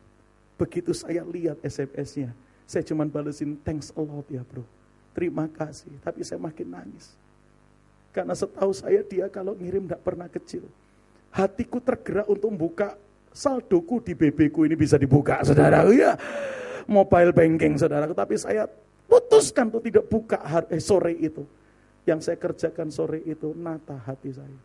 Begitu 0.56 0.96
saya 0.96 1.20
lihat 1.28 1.60
SMS-nya. 1.60 2.32
Saya 2.64 2.80
cuma 2.88 3.04
balesin 3.04 3.60
thanks 3.60 3.92
a 3.92 4.00
lot 4.00 4.24
ya 4.32 4.40
bro. 4.40 4.64
Terima 5.12 5.44
kasih. 5.52 5.92
Tapi 6.00 6.24
saya 6.24 6.40
makin 6.40 6.72
nangis. 6.72 7.12
Karena 8.16 8.32
setahu 8.32 8.72
saya 8.72 9.04
dia 9.04 9.28
kalau 9.28 9.52
ngirim 9.52 9.84
tidak 9.84 10.00
pernah 10.00 10.30
kecil 10.32 10.64
hatiku 11.34 11.82
tergerak 11.82 12.30
untuk 12.30 12.54
membuka 12.54 12.94
saldoku 13.34 13.98
di 13.98 14.14
BB 14.14 14.54
ku 14.54 14.62
ini 14.62 14.78
bisa 14.78 14.94
dibuka, 14.94 15.42
saudara. 15.42 15.82
Ya, 15.90 16.14
mobile 16.86 17.34
banking, 17.34 17.74
saudara. 17.74 18.06
Tapi 18.06 18.38
saya 18.38 18.70
putuskan 19.10 19.74
untuk 19.74 19.82
tidak 19.82 20.06
buka 20.06 20.38
hari, 20.38 20.78
eh, 20.78 20.82
sore 20.82 21.12
itu. 21.18 21.42
Yang 22.06 22.30
saya 22.30 22.38
kerjakan 22.38 22.88
sore 22.94 23.26
itu 23.26 23.50
nata 23.58 23.98
hati 23.98 24.30
saya. 24.30 24.60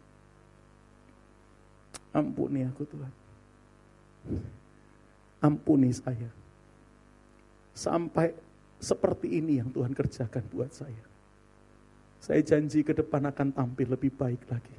Ampuni 2.14 2.62
aku 2.68 2.84
Tuhan. 2.86 3.14
Ampuni 5.40 5.90
saya. 5.96 6.30
Sampai 7.74 8.36
seperti 8.78 9.40
ini 9.40 9.64
yang 9.64 9.72
Tuhan 9.72 9.96
kerjakan 9.96 10.44
buat 10.52 10.70
saya. 10.76 11.04
Saya 12.20 12.44
janji 12.44 12.84
ke 12.84 12.92
depan 12.92 13.32
akan 13.32 13.56
tampil 13.56 13.96
lebih 13.96 14.12
baik 14.12 14.44
lagi 14.52 14.76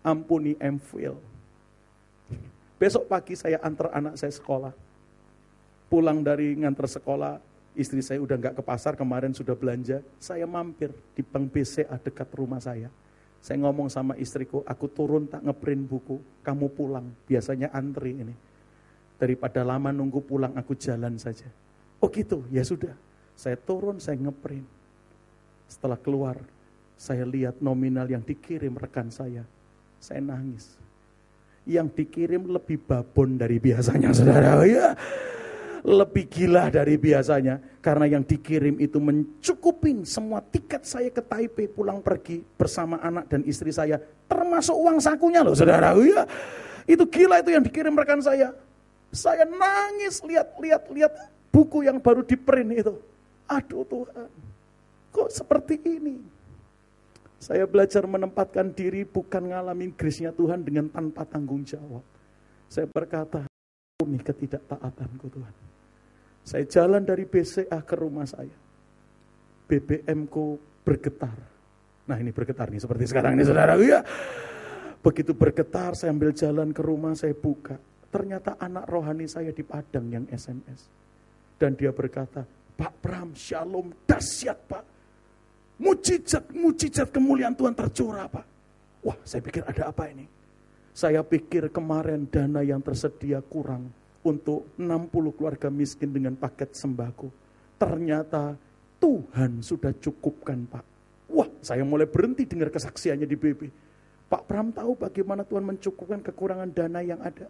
ampuni 0.00 0.56
Emfil. 0.60 1.16
Besok 2.80 3.08
pagi 3.08 3.36
saya 3.36 3.60
antar 3.60 3.92
anak 3.92 4.16
saya 4.16 4.32
sekolah. 4.32 4.72
Pulang 5.90 6.22
dari 6.22 6.54
ngantar 6.54 6.86
sekolah, 6.86 7.50
Istri 7.70 8.02
saya 8.02 8.18
udah 8.18 8.34
nggak 8.34 8.54
ke 8.58 8.62
pasar, 8.66 8.98
kemarin 8.98 9.30
sudah 9.30 9.54
belanja. 9.54 10.02
Saya 10.18 10.42
mampir 10.42 10.90
di 11.14 11.22
bank 11.22 11.54
BCA 11.54 12.02
dekat 12.02 12.26
rumah 12.34 12.58
saya. 12.58 12.90
Saya 13.40 13.62
ngomong 13.62 13.86
sama 13.88 14.18
istriku, 14.18 14.66
aku 14.66 14.90
turun 14.90 15.30
tak 15.30 15.46
ngeprint 15.46 15.86
buku, 15.86 16.18
kamu 16.42 16.66
pulang. 16.74 17.06
Biasanya 17.30 17.70
antri 17.70 18.18
ini. 18.18 18.34
Daripada 19.16 19.62
lama 19.62 19.94
nunggu 19.94 20.18
pulang, 20.18 20.52
aku 20.58 20.74
jalan 20.74 21.14
saja. 21.16 21.46
Oh 22.02 22.10
gitu, 22.10 22.42
ya 22.50 22.66
sudah. 22.66 22.92
Saya 23.38 23.54
turun, 23.54 24.02
saya 24.02 24.18
ngeprint. 24.18 24.66
Setelah 25.70 25.96
keluar, 25.96 26.36
saya 26.98 27.22
lihat 27.22 27.62
nominal 27.62 28.10
yang 28.10 28.20
dikirim 28.20 28.74
rekan 28.76 29.08
saya. 29.14 29.46
Saya 30.00 30.24
nangis. 30.24 30.80
Yang 31.68 32.02
dikirim 32.02 32.48
lebih 32.48 32.80
babon 32.80 33.36
dari 33.36 33.60
biasanya, 33.60 34.10
saudara. 34.16 34.64
Ya, 34.64 34.96
lebih 35.84 36.24
gila 36.26 36.72
dari 36.72 36.96
biasanya. 36.96 37.60
Karena 37.84 38.08
yang 38.08 38.24
dikirim 38.24 38.80
itu 38.80 38.96
mencukupin 38.96 40.02
semua 40.08 40.40
tiket 40.40 40.88
saya 40.88 41.12
ke 41.12 41.20
Taipei 41.20 41.68
pulang 41.68 42.00
pergi 42.00 42.40
bersama 42.56 42.98
anak 43.04 43.28
dan 43.28 43.44
istri 43.44 43.70
saya. 43.70 44.00
Termasuk 44.26 44.74
uang 44.74 44.98
sakunya 44.98 45.44
loh 45.44 45.52
saudara. 45.52 45.92
Ya, 46.00 46.24
itu 46.88 47.04
gila 47.06 47.44
itu 47.44 47.52
yang 47.52 47.64
dikirim 47.64 47.92
rekan 47.92 48.24
saya. 48.24 48.56
Saya 49.12 49.44
nangis 49.44 50.22
lihat-lihat 50.22 50.88
lihat 50.90 51.12
buku 51.50 51.84
yang 51.84 51.98
baru 51.98 52.24
di 52.24 52.38
print 52.38 52.72
itu. 52.86 52.94
Aduh 53.50 53.82
Tuhan, 53.82 54.30
kok 55.10 55.28
seperti 55.34 55.74
ini? 55.82 56.22
Saya 57.40 57.64
belajar 57.64 58.04
menempatkan 58.04 58.76
diri 58.76 59.08
bukan 59.08 59.48
ngalamin 59.48 59.96
grace 59.96 60.28
Tuhan 60.28 60.60
dengan 60.60 60.92
tanpa 60.92 61.24
tanggung 61.24 61.64
jawab. 61.64 62.04
Saya 62.68 62.84
berkata, 62.84 63.48
ini 64.04 64.20
ketidaktaatanku 64.20 65.26
Tuhan. 65.32 65.54
Saya 66.44 66.64
jalan 66.68 67.00
dari 67.00 67.24
BCA 67.24 67.80
ke 67.80 67.96
rumah 67.96 68.28
saya. 68.28 68.52
BBM 69.64 70.28
ku 70.28 70.60
bergetar. 70.84 71.32
Nah 72.04 72.16
ini 72.20 72.28
bergetar 72.28 72.68
nih 72.68 72.82
seperti 72.84 73.08
sekarang 73.08 73.40
ini 73.40 73.48
saudara. 73.48 73.78
Ya. 73.80 74.04
Begitu 75.00 75.32
bergetar 75.32 75.96
saya 75.96 76.12
ambil 76.12 76.36
jalan 76.36 76.76
ke 76.76 76.82
rumah 76.84 77.16
saya 77.16 77.32
buka. 77.32 77.80
Ternyata 78.12 78.60
anak 78.60 78.84
rohani 78.84 79.24
saya 79.24 79.48
di 79.48 79.64
Padang 79.64 80.12
yang 80.12 80.26
SMS. 80.28 80.90
Dan 81.56 81.72
dia 81.78 81.94
berkata, 81.94 82.44
Pak 82.76 82.94
Pram, 83.00 83.32
shalom, 83.32 83.94
dahsyat 84.04 84.58
Pak. 84.66 84.84
Mujizat, 85.80 86.52
mujizat 86.52 87.08
kemuliaan 87.08 87.56
Tuhan 87.56 87.72
tercurah 87.72 88.28
Pak. 88.28 88.46
Wah 89.00 89.16
saya 89.24 89.40
pikir 89.40 89.64
ada 89.64 89.88
apa 89.88 90.12
ini? 90.12 90.28
Saya 90.92 91.24
pikir 91.24 91.72
kemarin 91.72 92.28
dana 92.28 92.60
yang 92.60 92.84
tersedia 92.84 93.40
kurang 93.40 93.88
untuk 94.20 94.68
60 94.76 95.36
keluarga 95.40 95.72
miskin 95.72 96.12
dengan 96.12 96.36
paket 96.36 96.76
sembako. 96.76 97.32
Ternyata 97.80 98.60
Tuhan 99.00 99.64
sudah 99.64 99.96
cukupkan 99.96 100.68
Pak. 100.68 100.84
Wah, 101.32 101.48
saya 101.64 101.80
mulai 101.86 102.04
berhenti 102.04 102.44
dengar 102.44 102.68
kesaksiannya 102.68 103.24
di 103.24 103.36
BB. 103.40 103.60
Pak 104.28 104.44
Pram 104.44 104.68
tahu 104.76 105.00
bagaimana 105.00 105.48
Tuhan 105.48 105.64
mencukupkan 105.64 106.20
kekurangan 106.20 106.68
dana 106.68 107.00
yang 107.00 107.24
ada. 107.24 107.48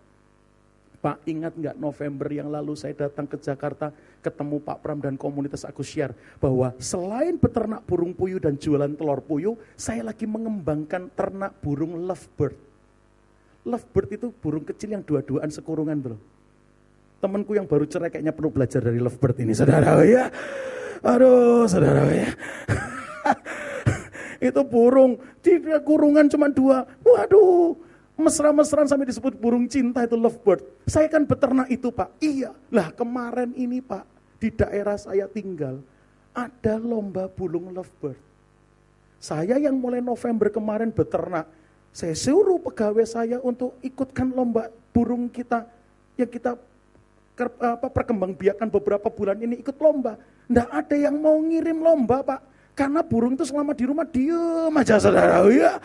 Pak 1.01 1.25
ingat 1.25 1.57
nggak 1.57 1.81
November 1.81 2.29
yang 2.29 2.53
lalu 2.53 2.77
saya 2.77 2.93
datang 2.93 3.25
ke 3.25 3.41
Jakarta 3.41 3.89
ketemu 4.21 4.61
Pak 4.61 4.85
Pram 4.85 5.01
dan 5.01 5.17
komunitas 5.17 5.65
aku 5.65 5.81
share 5.81 6.13
bahwa 6.37 6.77
selain 6.77 7.41
peternak 7.41 7.81
burung 7.89 8.13
puyuh 8.13 8.37
dan 8.37 8.61
jualan 8.61 8.93
telur 8.93 9.25
puyuh, 9.25 9.57
saya 9.81 10.05
lagi 10.05 10.29
mengembangkan 10.29 11.09
ternak 11.17 11.57
burung 11.65 12.05
lovebird. 12.05 12.53
Lovebird 13.65 14.09
itu 14.13 14.29
burung 14.45 14.65
kecil 14.69 14.93
yang 14.93 15.01
dua-duaan 15.01 15.49
sekurungan 15.49 15.97
bro. 15.97 16.17
Temanku 17.21 17.57
yang 17.57 17.65
baru 17.65 17.89
cerai 17.89 18.13
kayaknya 18.13 18.37
perlu 18.37 18.53
belajar 18.53 18.85
dari 18.85 19.01
lovebird 19.01 19.41
ini, 19.41 19.57
saudara 19.57 20.05
ya. 20.05 20.29
Aduh, 21.01 21.65
saudara 21.65 22.09
ya. 22.13 22.29
itu 24.53 24.61
burung, 24.69 25.17
tidak 25.41 25.81
kurungan 25.85 26.29
cuma 26.29 26.53
dua. 26.53 26.85
Waduh, 27.05 27.77
mesra-mesraan 28.21 28.87
sampai 28.87 29.09
disebut 29.09 29.41
burung 29.41 29.65
cinta 29.67 30.05
itu 30.05 30.15
lovebird. 30.15 30.61
Saya 30.85 31.09
kan 31.09 31.25
beternak 31.25 31.73
itu 31.73 31.89
pak. 31.89 32.13
Iya, 32.21 32.53
lah 32.69 32.93
kemarin 32.93 33.57
ini 33.57 33.81
pak, 33.81 34.05
di 34.37 34.53
daerah 34.53 35.01
saya 35.01 35.27
tinggal, 35.27 35.81
ada 36.37 36.77
lomba 36.77 37.27
burung 37.27 37.73
lovebird. 37.73 38.21
Saya 39.21 39.57
yang 39.57 39.77
mulai 39.77 40.01
November 40.01 40.49
kemarin 40.49 40.93
beternak, 40.93 41.49
saya 41.91 42.15
suruh 42.15 42.63
pegawai 42.63 43.05
saya 43.05 43.37
untuk 43.43 43.77
ikutkan 43.83 44.31
lomba 44.31 44.71
burung 44.95 45.27
kita 45.27 45.67
yang 46.15 46.31
kita 46.31 46.55
apa, 47.41 47.89
perkembangbiakan 47.89 48.69
beberapa 48.69 49.09
bulan 49.09 49.41
ini 49.41 49.65
ikut 49.65 49.77
lomba. 49.81 50.21
Nggak 50.51 50.69
ada 50.69 50.97
yang 50.99 51.17
mau 51.17 51.37
ngirim 51.41 51.79
lomba 51.81 52.21
Pak. 52.21 52.41
Karena 52.77 53.05
burung 53.05 53.37
itu 53.37 53.45
selama 53.45 53.77
di 53.77 53.85
rumah 53.85 54.07
diem 54.09 54.73
aja 54.73 54.97
saudara. 54.97 55.45
Ya. 55.53 55.77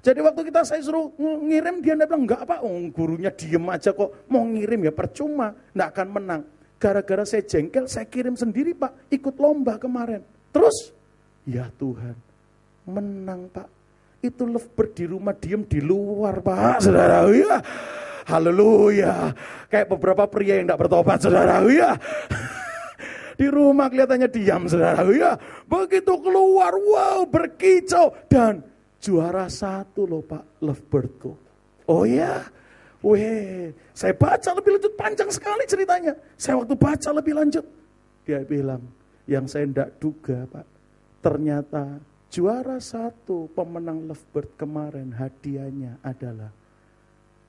Jadi 0.00 0.18
waktu 0.24 0.48
kita 0.48 0.64
saya 0.64 0.80
suruh 0.80 1.12
ngirim 1.20 1.84
dia 1.84 1.92
bilang 1.92 2.24
enggak 2.24 2.48
apa, 2.48 2.64
oh, 2.64 2.88
gurunya 2.88 3.28
diem 3.28 3.60
aja 3.68 3.92
kok 3.92 4.24
mau 4.32 4.48
ngirim 4.48 4.88
ya 4.88 4.92
percuma, 4.96 5.52
enggak 5.76 5.88
akan 5.92 6.08
menang. 6.08 6.42
Gara-gara 6.80 7.24
saya 7.28 7.44
jengkel, 7.44 7.84
saya 7.84 8.08
kirim 8.08 8.32
sendiri 8.32 8.72
pak, 8.72 9.12
ikut 9.12 9.36
lomba 9.36 9.76
kemarin. 9.76 10.24
Terus, 10.48 10.96
ya 11.44 11.68
Tuhan, 11.76 12.16
menang 12.88 13.52
pak. 13.52 13.68
Itu 14.24 14.48
lovebird 14.48 14.90
di 14.96 15.04
rumah 15.04 15.36
diem 15.36 15.68
di 15.68 15.84
luar 15.84 16.40
pak, 16.40 16.80
saudara. 16.80 17.28
Ya. 17.28 17.60
Haleluya. 18.24 19.36
Kayak 19.68 19.88
beberapa 19.92 20.24
pria 20.28 20.60
yang 20.60 20.68
tidak 20.68 20.80
bertobat, 20.86 21.18
saudara. 21.20 21.60
Ya. 21.68 21.96
Di 23.40 23.48
rumah 23.48 23.88
kelihatannya 23.88 24.28
diam, 24.28 24.68
saudara. 24.68 25.02
Ya. 25.10 25.34
Begitu 25.64 26.12
keluar, 26.20 26.76
wow, 26.76 27.24
berkicau. 27.24 28.12
Dan 28.28 28.69
juara 29.00 29.48
satu 29.48 30.04
loh 30.04 30.22
Pak 30.22 30.62
Lovebirdku. 30.62 31.32
Oh 31.90 32.04
ya, 32.06 32.44
weh, 33.02 33.72
saya 33.96 34.14
baca 34.14 34.54
lebih 34.54 34.78
lanjut 34.78 34.92
panjang 34.94 35.30
sekali 35.32 35.64
ceritanya. 35.66 36.14
Saya 36.36 36.60
waktu 36.60 36.76
baca 36.76 37.10
lebih 37.16 37.34
lanjut, 37.34 37.64
dia 38.22 38.44
bilang, 38.46 38.84
yang 39.26 39.48
saya 39.50 39.66
tidak 39.66 39.98
duga 39.98 40.46
Pak, 40.46 40.66
ternyata 41.24 41.98
juara 42.30 42.78
satu 42.78 43.50
pemenang 43.50 44.06
Lovebird 44.06 44.54
kemarin 44.54 45.10
hadiahnya 45.10 45.98
adalah 46.06 46.54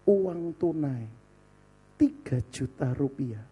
uang 0.09 0.57
tunai 0.57 1.05
3 2.01 2.41
juta 2.49 2.89
rupiah. 2.97 3.45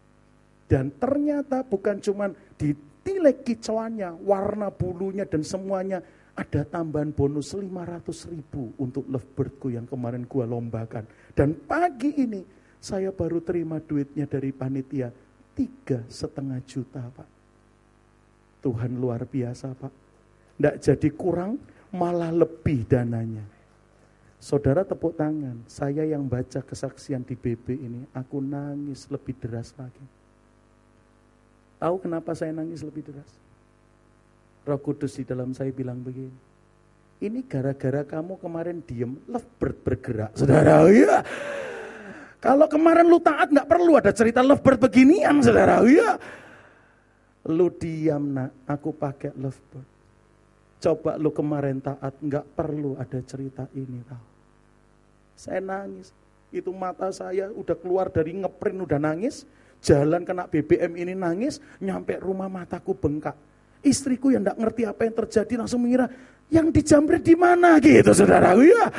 Dan 0.70 0.94
ternyata 0.98 1.66
bukan 1.66 1.98
cuma 2.02 2.30
dinilai 2.58 3.38
kicauannya, 3.42 4.22
warna 4.26 4.70
bulunya 4.74 5.26
dan 5.26 5.42
semuanya, 5.42 6.02
ada 6.40 6.64
tambahan 6.64 7.12
bonus 7.12 7.52
500 7.52 8.32
ribu 8.32 8.72
untuk 8.80 9.04
lovebirdku 9.12 9.76
yang 9.76 9.84
kemarin 9.84 10.24
gua 10.24 10.48
lombakan. 10.48 11.04
Dan 11.36 11.52
pagi 11.52 12.16
ini 12.16 12.40
saya 12.80 13.12
baru 13.12 13.44
terima 13.44 13.84
duitnya 13.84 14.24
dari 14.24 14.56
panitia, 14.56 15.12
tiga 15.52 16.00
setengah 16.08 16.64
juta 16.64 17.04
Pak. 17.04 17.30
Tuhan 18.64 18.96
luar 18.96 19.28
biasa 19.28 19.76
Pak. 19.76 19.94
Tidak 20.56 20.76
jadi 20.80 21.10
kurang, 21.12 21.60
malah 21.92 22.32
lebih 22.32 22.88
dananya. 22.88 23.44
Saudara 24.40 24.88
tepuk 24.88 25.20
tangan, 25.20 25.68
saya 25.68 26.08
yang 26.08 26.24
baca 26.24 26.64
kesaksian 26.64 27.28
di 27.28 27.36
BB 27.36 27.76
ini, 27.76 28.02
aku 28.16 28.40
nangis 28.40 29.12
lebih 29.12 29.36
deras 29.36 29.76
lagi. 29.76 30.04
Tahu 31.80 31.96
kenapa 32.00 32.32
saya 32.32 32.56
nangis 32.56 32.80
lebih 32.80 33.04
deras? 33.04 33.28
Roh 34.64 34.80
Kudus 34.82 35.16
di 35.20 35.24
dalam 35.24 35.56
saya 35.56 35.72
bilang 35.72 36.00
begini. 36.02 36.50
Ini 37.20 37.44
gara-gara 37.44 38.08
kamu 38.08 38.40
kemarin 38.40 38.80
diem, 38.80 39.20
lovebird 39.28 39.78
bergerak. 39.84 40.32
Saudara, 40.40 40.88
ya. 40.88 41.20
Kalau 42.40 42.72
kemarin 42.72 43.12
lu 43.12 43.20
taat 43.20 43.52
nggak 43.52 43.68
perlu 43.68 44.00
ada 44.00 44.16
cerita 44.16 44.40
lovebird 44.40 44.80
beginian, 44.80 45.44
saudara. 45.44 45.84
Ya. 45.84 46.16
Lu 47.52 47.68
diam 47.76 48.24
nak, 48.32 48.56
aku 48.64 48.96
pakai 48.96 49.36
lovebird. 49.36 49.88
Coba 50.80 51.20
lu 51.20 51.36
kemarin 51.36 51.84
taat, 51.84 52.16
nggak 52.24 52.56
perlu 52.56 52.96
ada 52.96 53.20
cerita 53.20 53.68
ini 53.76 54.00
tahu. 54.08 54.26
Saya 55.36 55.60
nangis. 55.60 56.16
Itu 56.56 56.72
mata 56.72 57.12
saya 57.12 57.52
udah 57.52 57.76
keluar 57.76 58.08
dari 58.08 58.32
ngeprint 58.32 58.80
udah 58.88 59.00
nangis. 59.00 59.44
Jalan 59.84 60.24
kena 60.24 60.48
BBM 60.48 60.96
ini 60.96 61.14
nangis. 61.20 61.60
Nyampe 61.84 62.16
rumah 62.24 62.48
mataku 62.48 62.96
bengkak. 62.96 63.36
Istriku 63.80 64.32
yang 64.36 64.44
tidak 64.44 64.58
ngerti 64.60 64.82
apa 64.84 65.02
yang 65.08 65.16
terjadi 65.16 65.54
langsung 65.64 65.80
mengira 65.80 66.12
yang 66.50 66.74
dijamret 66.74 67.24
di 67.24 67.36
mana 67.38 67.78
gitu 67.80 68.12
saudara. 68.12 68.58
Ya. 68.58 68.92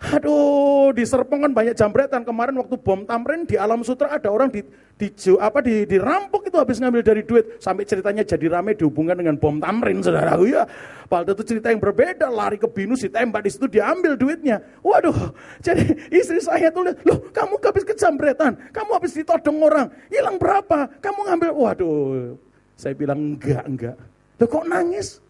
Aduh, 0.00 0.96
di 0.96 1.04
Serpong 1.04 1.44
kan 1.44 1.52
banyak 1.52 1.76
jambretan. 1.76 2.24
Kemarin 2.24 2.56
waktu 2.56 2.72
bom 2.80 3.04
Tamrin 3.04 3.44
di 3.44 3.60
Alam 3.60 3.84
Sutra 3.84 4.08
ada 4.08 4.32
orang 4.32 4.48
di, 4.48 4.64
di 4.96 5.12
apa 5.36 5.60
di 5.60 5.84
dirampok 5.84 6.48
itu 6.48 6.56
habis 6.56 6.80
ngambil 6.80 7.04
dari 7.04 7.20
duit. 7.20 7.60
Sampai 7.60 7.84
ceritanya 7.84 8.24
jadi 8.24 8.48
rame 8.48 8.72
dihubungkan 8.72 9.20
dengan 9.20 9.36
bom 9.36 9.60
Tamrin, 9.60 10.00
saudara. 10.00 10.40
Ya, 10.40 10.64
padahal 11.04 11.36
itu 11.36 11.44
cerita 11.52 11.68
yang 11.68 11.84
berbeda. 11.84 12.32
Lari 12.32 12.56
ke 12.56 12.64
Binus 12.64 13.04
ditembak 13.04 13.44
di 13.44 13.52
situ 13.52 13.68
diambil 13.68 14.16
duitnya. 14.16 14.64
Waduh, 14.80 15.36
jadi 15.60 15.84
istri 16.08 16.40
saya 16.40 16.72
tuh 16.72 16.88
lihat, 16.88 17.04
loh 17.04 17.20
kamu 17.36 17.60
habis 17.60 17.84
kejambretan, 17.84 18.56
kamu 18.72 18.90
habis 18.96 19.12
ditodong 19.12 19.60
orang, 19.60 19.92
hilang 20.08 20.40
berapa? 20.40 20.88
Kamu 21.04 21.28
ngambil, 21.28 21.50
waduh. 21.52 22.49
Saya 22.80 22.96
bilang 22.96 23.36
enggak, 23.36 23.68
enggak. 23.68 23.96
Loh 24.40 24.48
kok 24.48 24.64
nangis? 24.64 25.20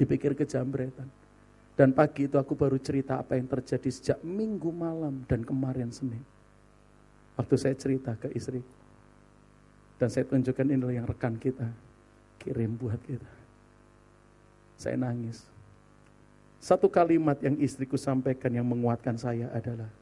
Dipikir 0.00 0.32
kejambretan. 0.32 1.04
Dan 1.76 1.92
pagi 1.92 2.24
itu 2.24 2.40
aku 2.40 2.56
baru 2.56 2.80
cerita 2.80 3.20
apa 3.20 3.36
yang 3.36 3.44
terjadi 3.44 3.92
sejak 3.92 4.18
minggu 4.24 4.72
malam 4.72 5.28
dan 5.28 5.44
kemarin 5.44 5.92
Senin. 5.92 6.24
Waktu 7.36 7.54
saya 7.60 7.76
cerita 7.76 8.16
ke 8.16 8.32
istri. 8.32 8.64
Dan 10.00 10.08
saya 10.08 10.24
tunjukkan 10.24 10.72
ini 10.72 10.96
yang 10.96 11.04
rekan 11.04 11.36
kita. 11.36 11.68
Kirim 12.40 12.80
buat 12.80 12.98
kita. 13.04 13.28
Saya 14.80 14.96
nangis. 14.96 15.44
Satu 16.64 16.88
kalimat 16.88 17.36
yang 17.44 17.60
istriku 17.60 18.00
sampaikan 18.00 18.50
yang 18.50 18.64
menguatkan 18.64 19.20
saya 19.20 19.52
adalah 19.52 19.92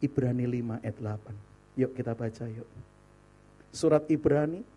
Ibrani 0.00 0.48
5 0.48 0.80
ayat 0.80 0.96
8. 0.96 1.78
Yuk 1.78 1.92
kita 1.92 2.16
baca 2.16 2.44
yuk. 2.48 2.66
Surat 3.70 4.02
Ibrani, 4.10 4.71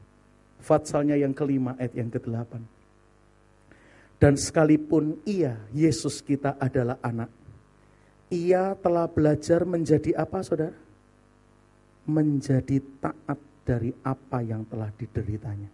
fatsalnya 0.61 1.15
yang 1.19 1.35
kelima 1.35 1.75
ayat 1.79 1.93
yang 1.95 2.09
ke-8. 2.11 2.51
Dan 4.15 4.39
sekalipun 4.39 5.19
ia, 5.27 5.59
Yesus 5.75 6.23
kita 6.23 6.55
adalah 6.55 6.97
anak. 7.03 7.29
Ia 8.31 8.73
telah 8.79 9.05
belajar 9.05 9.67
menjadi 9.67 10.15
apa 10.15 10.41
saudara? 10.41 10.73
Menjadi 12.07 12.79
taat 13.01 13.39
dari 13.65 13.91
apa 14.05 14.39
yang 14.45 14.63
telah 14.65 14.89
dideritanya. 14.95 15.69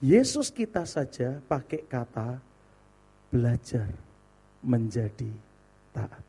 Yesus 0.00 0.48
kita 0.48 0.88
saja 0.88 1.36
pakai 1.44 1.84
kata 1.84 2.40
belajar 3.28 3.88
menjadi 4.64 5.28
taat. 5.92 6.24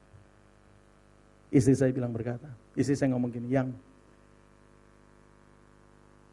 Istri 1.52 1.76
saya 1.76 1.92
bilang 1.92 2.16
berkata, 2.16 2.48
istri 2.76 2.96
saya 2.96 3.12
ngomong 3.12 3.32
gini, 3.32 3.52
yang 3.52 3.72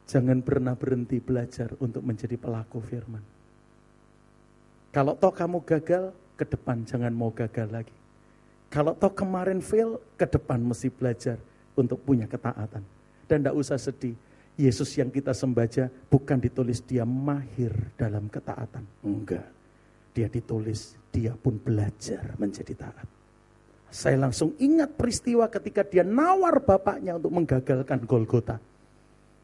jangan 0.08 0.40
pernah 0.40 0.72
berhenti 0.74 1.20
belajar 1.20 1.76
untuk 1.78 2.02
menjadi 2.02 2.34
pelaku 2.40 2.80
firman. 2.80 3.20
Kalau 4.88 5.14
toh 5.14 5.30
kamu 5.30 5.62
gagal, 5.68 6.10
ke 6.34 6.48
depan 6.48 6.82
jangan 6.88 7.12
mau 7.12 7.28
gagal 7.28 7.68
lagi. 7.68 7.94
Kalau 8.72 8.96
toh 8.96 9.12
kemarin 9.12 9.60
fail, 9.60 10.00
ke 10.16 10.24
depan 10.24 10.58
mesti 10.64 10.88
belajar 10.88 11.36
untuk 11.76 12.00
punya 12.02 12.24
ketaatan. 12.24 12.82
Dan 13.28 13.44
tidak 13.44 13.54
usah 13.60 13.76
sedih, 13.76 14.16
Yesus 14.56 14.96
yang 14.96 15.12
kita 15.12 15.36
sembaja 15.36 15.92
bukan 16.08 16.40
ditulis 16.40 16.80
dia 16.80 17.04
mahir 17.04 17.70
dalam 18.00 18.32
ketaatan. 18.32 18.82
Enggak 19.04 19.58
dia 20.18 20.26
ditulis, 20.26 20.98
dia 21.14 21.30
pun 21.38 21.62
belajar 21.62 22.34
menjadi 22.42 22.74
taat. 22.74 23.06
Saya 23.86 24.18
langsung 24.18 24.58
ingat 24.58 24.98
peristiwa 24.98 25.46
ketika 25.46 25.86
dia 25.86 26.02
nawar 26.02 26.58
bapaknya 26.58 27.14
untuk 27.14 27.30
menggagalkan 27.30 28.02
Golgota. 28.02 28.58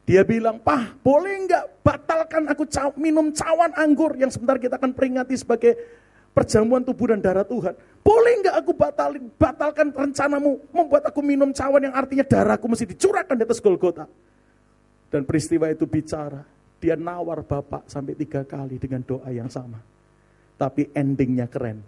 Dia 0.05 0.21
bilang, 0.21 0.61
Pah, 0.61 0.93
boleh 1.01 1.49
enggak 1.49 1.65
batalkan 1.81 2.45
aku 2.53 2.69
caw, 2.69 2.93
minum 3.01 3.33
cawan 3.33 3.73
anggur 3.73 4.13
yang 4.21 4.29
sebentar 4.29 4.61
kita 4.61 4.77
akan 4.77 4.93
peringati 4.93 5.33
sebagai 5.33 5.73
perjamuan 6.37 6.85
tubuh 6.85 7.09
dan 7.17 7.25
darah 7.25 7.49
Tuhan. 7.49 7.73
Boleh 8.05 8.33
enggak 8.45 8.57
aku 8.61 8.77
batalin, 8.77 9.33
batalkan 9.41 9.89
rencanamu 9.97 10.61
membuat 10.77 11.09
aku 11.09 11.25
minum 11.25 11.49
cawan 11.57 11.89
yang 11.89 11.97
artinya 11.97 12.25
darahku 12.25 12.69
mesti 12.69 12.85
dicurahkan 12.93 13.33
di 13.33 13.45
atas 13.49 13.65
Golgota. 13.65 14.05
Dan 15.09 15.25
peristiwa 15.25 15.73
itu 15.73 15.89
bicara, 15.89 16.45
dia 16.85 17.01
nawar 17.01 17.41
bapak 17.41 17.89
sampai 17.89 18.13
tiga 18.13 18.45
kali 18.45 18.77
dengan 18.77 19.01
doa 19.01 19.33
yang 19.33 19.49
sama. 19.49 19.81
Tapi 20.61 20.93
endingnya 20.93 21.49
keren. 21.49 21.81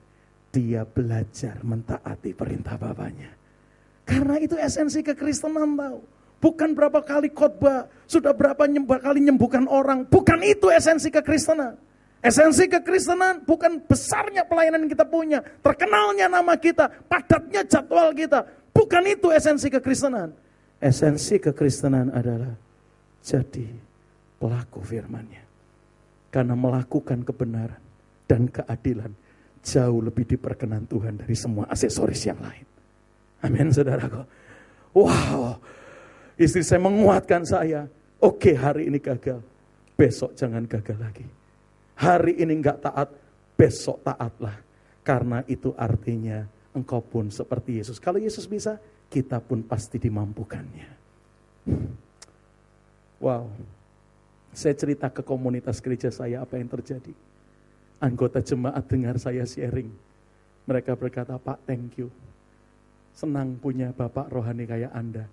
Dia 0.48 0.88
belajar 0.88 1.60
mentaati 1.60 2.32
perintah 2.32 2.80
bapaknya. 2.80 3.28
Karena 4.08 4.40
itu 4.40 4.56
esensi 4.56 5.04
kekristenan 5.04 5.76
tahu. 5.76 6.15
Bukan 6.36 6.76
berapa 6.76 7.00
kali 7.00 7.32
khotbah, 7.32 7.88
sudah 8.04 8.36
berapa 8.36 8.68
nyembah 8.68 9.00
kali 9.00 9.24
nyembuhkan 9.24 9.64
orang. 9.66 10.04
Bukan 10.06 10.44
itu 10.44 10.68
esensi 10.68 11.08
kekristenan. 11.08 11.80
Esensi 12.20 12.66
kekristenan 12.66 13.44
bukan 13.46 13.80
besarnya 13.86 14.44
pelayanan 14.44 14.84
yang 14.84 14.92
kita 14.92 15.06
punya, 15.06 15.38
terkenalnya 15.62 16.26
nama 16.26 16.58
kita, 16.58 16.90
padatnya 17.06 17.62
jadwal 17.64 18.10
kita. 18.12 18.42
Bukan 18.74 19.04
itu 19.08 19.32
esensi 19.32 19.72
kekristenan. 19.72 20.34
Esensi 20.76 21.40
kekristenan 21.40 22.12
adalah 22.12 22.52
jadi 23.24 23.66
pelaku 24.36 24.84
firmannya. 24.84 25.44
Karena 26.28 26.52
melakukan 26.52 27.24
kebenaran 27.24 27.80
dan 28.28 28.52
keadilan 28.52 29.08
jauh 29.64 30.04
lebih 30.04 30.36
diperkenan 30.36 30.84
Tuhan 30.84 31.16
dari 31.16 31.32
semua 31.32 31.64
aksesoris 31.72 32.22
yang 32.28 32.38
lain. 32.38 32.66
Amin 33.42 33.72
saudaraku. 33.72 34.22
Wow, 34.92 35.56
istri 36.40 36.62
saya 36.62 36.80
menguatkan 36.80 37.42
saya. 37.44 37.88
Oke 38.20 38.56
hari 38.56 38.88
ini 38.88 38.96
gagal, 38.96 39.44
besok 39.96 40.32
jangan 40.36 40.64
gagal 40.64 40.96
lagi. 40.96 41.26
Hari 41.96 42.40
ini 42.40 42.60
enggak 42.60 42.80
taat, 42.80 43.12
besok 43.56 44.00
taatlah. 44.04 44.56
Karena 45.04 45.44
itu 45.48 45.72
artinya 45.76 46.44
engkau 46.72 47.00
pun 47.04 47.28
seperti 47.28 47.80
Yesus. 47.80 48.00
Kalau 48.00 48.16
Yesus 48.16 48.48
bisa, 48.48 48.80
kita 49.08 49.38
pun 49.38 49.62
pasti 49.62 50.00
dimampukannya. 50.00 50.88
Wow, 53.20 53.48
saya 54.52 54.74
cerita 54.76 55.08
ke 55.08 55.24
komunitas 55.24 55.80
gereja 55.80 56.12
saya 56.12 56.44
apa 56.44 56.60
yang 56.60 56.68
terjadi 56.68 57.12
anggota 58.00 58.44
jemaat 58.44 58.84
dengar 58.88 59.16
saya 59.16 59.44
sharing. 59.48 59.88
Mereka 60.66 60.98
berkata, 60.98 61.38
Pak 61.38 61.62
thank 61.64 61.96
you. 61.96 62.10
Senang 63.16 63.56
punya 63.56 63.94
Bapak 63.96 64.28
rohani 64.28 64.68
kayak 64.68 64.92
Anda. 64.92 65.24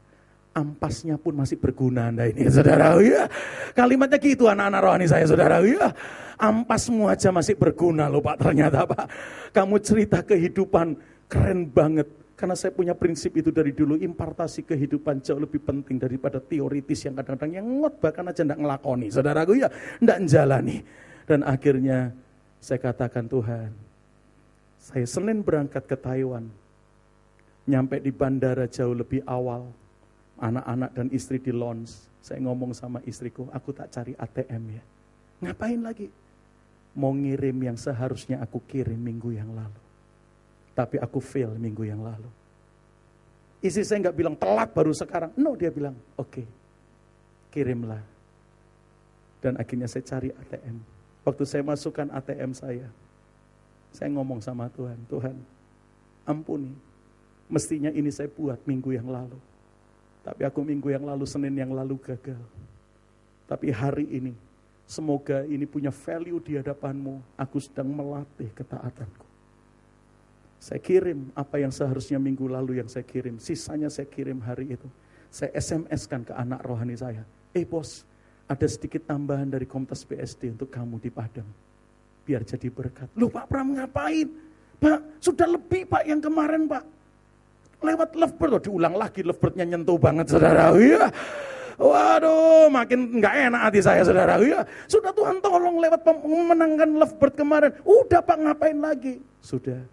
Ampasnya 0.53 1.17
pun 1.17 1.33
masih 1.33 1.57
berguna 1.57 2.13
Anda 2.13 2.29
ini, 2.29 2.45
saudara. 2.45 2.93
Ya. 3.01 3.25
Kalimatnya 3.73 4.21
gitu 4.21 4.45
anak-anak 4.45 4.81
rohani 4.85 5.09
saya, 5.09 5.25
saudara. 5.25 5.57
Ya. 5.65 5.89
Ampasmu 6.37 7.09
aja 7.09 7.33
masih 7.33 7.57
berguna 7.57 8.05
loh 8.05 8.21
Pak, 8.21 8.37
ternyata 8.37 8.85
Pak. 8.85 9.05
Kamu 9.49 9.81
cerita 9.81 10.21
kehidupan 10.21 10.93
keren 11.25 11.73
banget. 11.73 12.05
Karena 12.37 12.53
saya 12.53 12.69
punya 12.69 12.93
prinsip 12.93 13.33
itu 13.33 13.49
dari 13.49 13.73
dulu, 13.73 13.97
impartasi 13.97 14.61
kehidupan 14.67 15.25
jauh 15.25 15.41
lebih 15.41 15.63
penting 15.63 15.97
daripada 15.97 16.37
teoritis 16.37 17.01
yang 17.05 17.17
kadang-kadang 17.17 17.57
yang 17.57 17.65
ngot 17.81 17.97
bahkan 17.97 18.25
aja 18.29 18.41
enggak 18.45 18.59
ngelakoni. 18.61 19.07
Saudaraku 19.09 19.57
ya, 19.57 19.69
enggak 20.01 20.17
menjalani. 20.21 20.77
Dan 21.23 21.39
akhirnya 21.47 22.11
saya 22.59 22.77
katakan 22.83 23.25
Tuhan, 23.25 23.71
saya 24.77 25.05
Senin 25.07 25.41
berangkat 25.41 25.87
ke 25.87 25.95
Taiwan. 25.95 26.45
Nyampe 27.63 28.03
di 28.03 28.11
bandara 28.11 28.67
jauh 28.67 28.91
lebih 28.91 29.23
awal. 29.23 29.82
Anak-anak 30.43 30.91
dan 30.91 31.07
istri 31.15 31.39
di 31.39 31.55
lounge. 31.55 32.11
Saya 32.19 32.43
ngomong 32.43 32.75
sama 32.75 32.99
istriku, 33.07 33.47
aku 33.55 33.71
tak 33.71 33.91
cari 33.95 34.11
ATM 34.15 34.63
ya. 34.75 34.83
Ngapain 35.47 35.79
lagi? 35.79 36.07
Mau 36.99 37.15
ngirim 37.15 37.55
yang 37.63 37.79
seharusnya 37.79 38.43
aku 38.43 38.59
kirim 38.67 38.99
minggu 38.99 39.31
yang 39.31 39.49
lalu. 39.55 39.81
Tapi 40.75 40.99
aku 40.99 41.23
fail 41.23 41.55
minggu 41.55 41.87
yang 41.87 42.03
lalu. 42.03 42.27
Istri 43.63 43.83
saya 43.87 43.97
nggak 44.07 44.17
bilang 44.19 44.35
telat 44.35 44.75
baru 44.75 44.91
sekarang. 44.91 45.31
No, 45.39 45.55
dia 45.55 45.71
bilang, 45.71 45.95
oke, 46.19 46.43
okay, 46.43 46.45
kirimlah. 47.55 48.03
Dan 49.39 49.55
akhirnya 49.55 49.87
saya 49.87 50.03
cari 50.03 50.31
ATM 50.31 50.93
Waktu 51.23 51.43
saya 51.47 51.63
masukkan 51.63 52.11
ATM 52.11 52.51
saya, 52.51 52.87
saya 53.95 54.11
ngomong 54.11 54.43
sama 54.43 54.67
Tuhan, 54.75 54.99
Tuhan 55.07 55.35
ampuni, 56.27 56.75
mestinya 57.47 57.87
ini 57.95 58.11
saya 58.11 58.27
buat 58.27 58.59
minggu 58.67 58.91
yang 58.91 59.07
lalu. 59.07 59.39
Tapi 60.23 60.47
aku 60.47 60.63
minggu 60.63 60.87
yang 60.87 61.03
lalu, 61.03 61.27
Senin 61.27 61.51
yang 61.53 61.75
lalu 61.75 61.99
gagal. 61.99 62.39
Tapi 63.43 63.67
hari 63.75 64.07
ini, 64.07 64.33
semoga 64.87 65.43
ini 65.43 65.67
punya 65.67 65.91
value 65.91 66.39
di 66.39 66.55
hadapanmu, 66.55 67.19
aku 67.35 67.59
sedang 67.59 67.91
melatih 67.91 68.47
ketaatanku. 68.55 69.27
Saya 70.63 70.79
kirim 70.79 71.27
apa 71.35 71.59
yang 71.59 71.75
seharusnya 71.75 72.15
minggu 72.15 72.47
lalu 72.47 72.79
yang 72.79 72.87
saya 72.87 73.03
kirim, 73.03 73.35
sisanya 73.35 73.91
saya 73.91 74.07
kirim 74.07 74.39
hari 74.39 74.79
itu. 74.79 74.87
Saya 75.27 75.51
SMS-kan 75.59 76.23
ke 76.23 76.31
anak 76.31 76.63
rohani 76.63 76.95
saya, 76.95 77.27
eh 77.51 77.67
bos, 77.67 78.07
ada 78.47 78.63
sedikit 78.63 79.03
tambahan 79.03 79.51
dari 79.51 79.67
komunitas 79.67 80.07
BSD 80.07 80.55
untuk 80.55 80.71
kamu 80.71 81.03
di 81.03 81.11
Padang. 81.11 81.47
Biar 82.23 82.47
jadi 82.47 82.71
berkat. 82.71 83.11
Loh 83.19 83.27
Pak 83.27 83.51
Pram 83.51 83.75
ngapain? 83.75 84.31
Pak, 84.79 85.19
sudah 85.19 85.47
lebih 85.51 85.83
Pak 85.83 86.07
yang 86.07 86.23
kemarin 86.23 86.63
Pak. 86.63 86.83
Lewat 87.83 88.15
lovebird, 88.15 88.51
oh, 88.55 88.61
diulang 88.63 88.95
lagi 88.95 89.21
lovebirdnya 89.21 89.67
nyentuh 89.67 89.99
banget 89.99 90.31
saudara. 90.31 90.71
Ya. 90.79 91.11
Waduh, 91.75 92.71
makin 92.71 93.19
nggak 93.19 93.33
enak 93.51 93.61
hati 93.67 93.79
saya 93.83 94.01
saudara. 94.07 94.39
Ya. 94.39 94.63
Sudah 94.87 95.11
Tuhan 95.11 95.43
tolong 95.43 95.83
lewat 95.83 95.99
memenangkan 96.23 96.89
lovebird 96.95 97.35
kemarin. 97.35 97.71
Udah 97.83 98.23
Pak 98.23 98.37
ngapain 98.39 98.79
lagi? 98.79 99.19
Sudah. 99.43 99.83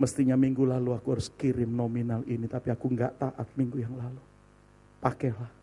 Mestinya 0.00 0.38
minggu 0.38 0.62
lalu 0.64 0.94
aku 0.94 1.18
harus 1.18 1.28
kirim 1.36 1.68
nominal 1.68 2.24
ini, 2.24 2.48
tapi 2.48 2.72
aku 2.72 2.86
nggak 2.88 3.18
taat 3.18 3.48
minggu 3.58 3.82
yang 3.82 3.92
lalu. 3.98 4.22
Pakailah 5.02 5.58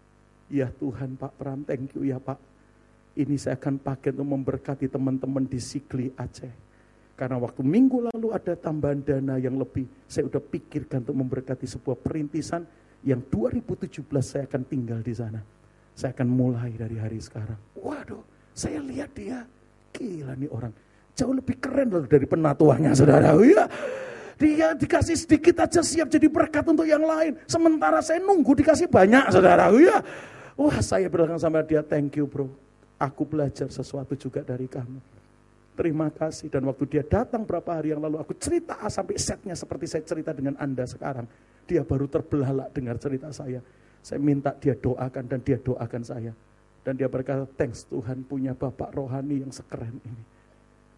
Ya 0.52 0.70
Tuhan 0.70 1.18
Pak 1.18 1.34
Pram, 1.42 1.66
thank 1.66 1.98
you 1.98 2.06
ya 2.06 2.22
Pak. 2.22 2.38
Ini 3.16 3.34
saya 3.40 3.58
akan 3.58 3.80
pakai 3.80 4.14
untuk 4.14 4.28
memberkati 4.28 4.86
teman-teman 4.92 5.48
di 5.48 5.58
Sikli 5.58 6.12
Aceh. 6.14 6.65
Karena 7.16 7.40
waktu 7.40 7.64
minggu 7.64 8.12
lalu 8.12 8.36
ada 8.36 8.60
tambahan 8.60 9.00
dana 9.00 9.40
yang 9.40 9.56
lebih. 9.56 9.88
Saya 10.04 10.28
udah 10.28 10.44
pikirkan 10.44 11.08
untuk 11.08 11.16
memberkati 11.16 11.64
sebuah 11.64 11.96
perintisan 11.96 12.68
yang 13.08 13.24
2017 13.32 14.04
saya 14.20 14.44
akan 14.44 14.62
tinggal 14.68 15.00
di 15.00 15.16
sana. 15.16 15.40
Saya 15.96 16.12
akan 16.12 16.28
mulai 16.28 16.76
dari 16.76 17.00
hari 17.00 17.24
sekarang. 17.24 17.56
Waduh, 17.80 18.20
saya 18.52 18.84
lihat 18.84 19.16
dia. 19.16 19.48
Gila 19.96 20.36
nih 20.36 20.52
orang. 20.52 20.76
Jauh 21.16 21.32
lebih 21.32 21.56
keren 21.64 21.88
loh 21.88 22.04
dari 22.04 22.28
penatuannya 22.28 22.92
saudara. 22.92 23.32
Ya. 23.40 23.64
Dia 24.36 24.76
dikasih 24.76 25.16
sedikit 25.16 25.64
aja 25.64 25.80
siap 25.80 26.12
jadi 26.12 26.28
berkat 26.28 26.68
untuk 26.68 26.84
yang 26.84 27.08
lain. 27.08 27.40
Sementara 27.48 28.04
saya 28.04 28.20
nunggu 28.20 28.60
dikasih 28.60 28.92
banyak 28.92 29.32
saudara. 29.32 29.72
Ya. 29.80 30.04
Wah 30.60 30.84
saya 30.84 31.08
bilang 31.08 31.40
sama 31.40 31.64
dia 31.64 31.80
thank 31.80 32.20
you 32.20 32.28
bro. 32.28 32.52
Aku 33.00 33.24
belajar 33.24 33.72
sesuatu 33.72 34.20
juga 34.20 34.44
dari 34.44 34.68
kamu. 34.68 35.15
Terima 35.76 36.08
kasih. 36.08 36.48
Dan 36.48 36.72
waktu 36.72 36.88
dia 36.88 37.04
datang 37.04 37.44
berapa 37.44 37.68
hari 37.76 37.92
yang 37.92 38.00
lalu 38.00 38.24
aku 38.24 38.32
cerita 38.40 38.80
sampai 38.88 39.20
setnya 39.20 39.54
seperti 39.54 39.92
saya 39.92 40.04
cerita 40.08 40.32
dengan 40.32 40.56
Anda 40.56 40.88
sekarang. 40.88 41.28
Dia 41.68 41.84
baru 41.84 42.08
terbelalak 42.08 42.72
dengar 42.72 42.96
cerita 42.96 43.28
saya. 43.36 43.60
Saya 44.00 44.24
minta 44.24 44.56
dia 44.56 44.72
doakan 44.80 45.24
dan 45.28 45.40
dia 45.44 45.60
doakan 45.60 46.04
saya. 46.08 46.32
Dan 46.86 46.96
dia 46.96 47.10
berkata, 47.10 47.44
thanks 47.60 47.84
Tuhan 47.90 48.24
punya 48.24 48.56
Bapak 48.56 48.94
rohani 48.96 49.42
yang 49.44 49.52
sekeren 49.52 50.00
ini. 50.06 50.24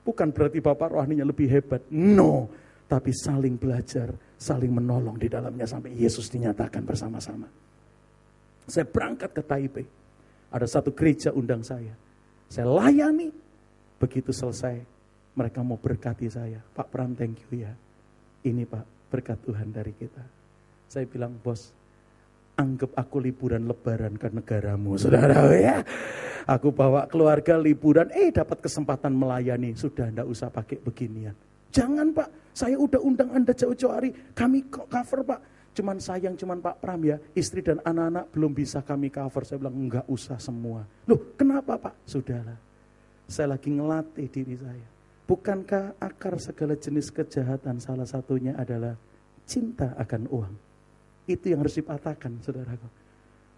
Bukan 0.05 0.29
berarti 0.35 0.59
Bapak 0.61 0.93
rohaninya 0.93 1.25
lebih 1.25 1.47
hebat. 1.49 1.81
No. 1.89 2.51
Tapi 2.87 3.11
saling 3.11 3.59
belajar, 3.59 4.11
saling 4.39 4.71
menolong 4.71 5.19
di 5.19 5.27
dalamnya 5.27 5.67
sampai 5.67 5.91
Yesus 5.95 6.31
dinyatakan 6.31 6.83
bersama-sama. 6.87 7.47
Saya 8.67 8.87
berangkat 8.87 9.31
ke 9.31 9.41
Taipei. 9.43 9.87
Ada 10.51 10.79
satu 10.79 10.91
gereja 10.95 11.31
undang 11.35 11.63
saya. 11.63 11.95
Saya 12.47 12.67
layani. 12.67 13.46
Begitu 13.97 14.29
selesai, 14.29 14.81
mereka 15.33 15.61
mau 15.65 15.77
berkati 15.77 16.29
saya. 16.29 16.61
Pak 16.73 16.87
Pram, 16.89 17.13
thank 17.17 17.41
you 17.49 17.65
ya. 17.65 17.73
Ini 18.45 18.65
Pak, 18.65 19.09
berkat 19.09 19.37
Tuhan 19.45 19.73
dari 19.73 19.93
kita. 19.93 20.21
Saya 20.87 21.05
bilang, 21.09 21.35
bos, 21.41 21.73
anggap 22.57 22.93
aku 22.97 23.21
liburan 23.21 23.69
lebaran 23.69 24.17
ke 24.17 24.33
negaramu, 24.33 24.97
saudara 24.97 25.45
ya. 25.57 25.85
Aku 26.47 26.71
bawa 26.71 27.05
keluarga 27.11 27.59
liburan, 27.59 28.07
eh 28.15 28.31
dapat 28.31 28.63
kesempatan 28.63 29.11
melayani, 29.11 29.75
sudah 29.75 30.07
ndak 30.07 30.27
usah 30.31 30.47
pakai 30.47 30.79
beginian. 30.79 31.35
Jangan 31.75 32.15
pak, 32.15 32.55
saya 32.55 32.79
udah 32.79 33.03
undang 33.03 33.29
anda 33.35 33.51
jauh-jauh 33.51 33.91
hari, 33.91 34.15
kami 34.31 34.63
cover 34.71 35.27
pak. 35.27 35.41
Cuman 35.77 36.01
sayang 36.01 36.33
cuman 36.33 36.57
Pak 36.57 36.81
Pram 36.81 36.97
ya, 37.05 37.21
istri 37.37 37.61
dan 37.61 37.77
anak-anak 37.85 38.33
belum 38.33 38.49
bisa 38.49 38.81
kami 38.81 39.13
cover. 39.13 39.45
Saya 39.45 39.61
bilang 39.61 39.77
enggak 39.77 40.09
usah 40.09 40.41
semua. 40.41 40.81
Loh 41.05 41.37
kenapa 41.37 41.77
Pak? 41.77 42.01
Sudahlah, 42.01 42.57
saya 43.27 43.53
lagi 43.53 43.69
ngelatih 43.69 44.27
diri 44.31 44.55
saya. 44.55 44.87
Bukankah 45.27 45.99
akar 45.99 46.39
segala 46.39 46.79
jenis 46.79 47.11
kejahatan 47.11 47.83
salah 47.83 48.07
satunya 48.07 48.55
adalah 48.55 48.95
cinta 49.43 49.91
akan 49.99 50.23
uang? 50.31 50.53
Itu 51.27 51.51
yang 51.51 51.59
harus 51.67 51.75
dipatahkan, 51.75 52.39
saudaraku. 52.39 52.87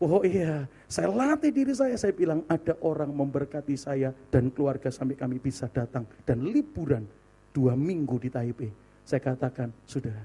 Oh 0.02 0.26
iya, 0.26 0.66
saya 0.90 1.14
latih 1.14 1.54
diri 1.54 1.78
saya. 1.78 1.94
Saya 1.94 2.18
bilang 2.18 2.42
ada 2.50 2.74
orang 2.82 3.14
memberkati 3.14 3.78
saya 3.78 4.10
dan 4.34 4.50
keluarga 4.50 4.90
sampai 4.90 5.14
kami 5.14 5.38
bisa 5.38 5.70
datang 5.70 6.10
dan 6.26 6.42
liburan 6.50 7.06
dua 7.54 7.78
minggu 7.78 8.18
di 8.18 8.34
Taipei. 8.34 8.72
Saya 9.06 9.22
katakan, 9.22 9.70
sudah 9.86 10.16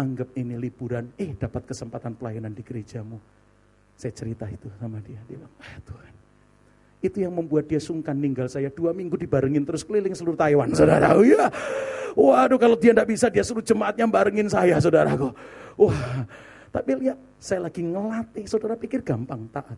anggap 0.00 0.32
ini 0.40 0.56
liburan, 0.56 1.12
eh 1.20 1.36
dapat 1.36 1.68
kesempatan 1.68 2.16
pelayanan 2.16 2.56
di 2.56 2.64
gerejamu. 2.64 3.20
Saya 3.96 4.12
cerita 4.16 4.48
itu 4.48 4.72
sama 4.80 5.02
dia. 5.04 5.20
Dia 5.28 5.36
bilang, 5.36 5.52
ah 5.60 5.76
Tuhan. 5.84 6.25
Itu 7.04 7.20
yang 7.20 7.36
membuat 7.36 7.68
dia 7.68 7.78
sungkan 7.78 8.16
ninggal 8.16 8.48
saya. 8.48 8.72
Dua 8.72 8.96
minggu 8.96 9.20
dibarengin 9.20 9.62
terus 9.68 9.84
keliling 9.84 10.16
seluruh 10.16 10.38
Taiwan, 10.38 10.72
saudara. 10.72 11.12
Oh, 11.12 11.22
iya. 11.22 11.52
Waduh 12.16 12.56
kalau 12.56 12.80
dia 12.80 12.96
tidak 12.96 13.12
bisa, 13.12 13.28
dia 13.28 13.44
suruh 13.44 13.60
jemaatnya 13.60 14.08
barengin 14.08 14.48
saya, 14.48 14.80
saudaraku. 14.80 15.36
Wah, 15.76 16.24
tapi 16.72 16.96
lihat, 16.96 17.20
saya 17.36 17.68
lagi 17.68 17.84
ngelatih, 17.84 18.48
saudara 18.48 18.72
pikir 18.72 19.04
gampang 19.04 19.44
taat. 19.52 19.76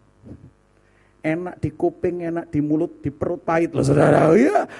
Enak 1.18 1.58
di 1.58 1.74
kuping, 1.74 2.22
enak 2.30 2.46
di 2.46 2.62
mulut, 2.62 3.02
di 3.02 3.10
perut 3.10 3.42
pahit 3.42 3.74
loh 3.74 3.82
saudara. 3.82 4.30
Ya. 4.38 4.70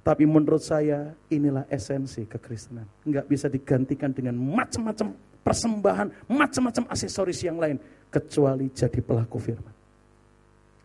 Tapi 0.00 0.24
menurut 0.24 0.64
saya 0.64 1.12
inilah 1.28 1.68
esensi 1.68 2.24
kekristenan. 2.24 2.88
Enggak 3.04 3.28
bisa 3.28 3.52
digantikan 3.52 4.16
dengan 4.16 4.40
macam-macam 4.40 5.12
persembahan, 5.44 6.32
macam-macam 6.32 6.84
aksesoris 6.88 7.44
yang 7.44 7.60
lain. 7.60 7.76
Kecuali 8.08 8.72
jadi 8.72 9.04
pelaku 9.04 9.36
firman. 9.36 9.74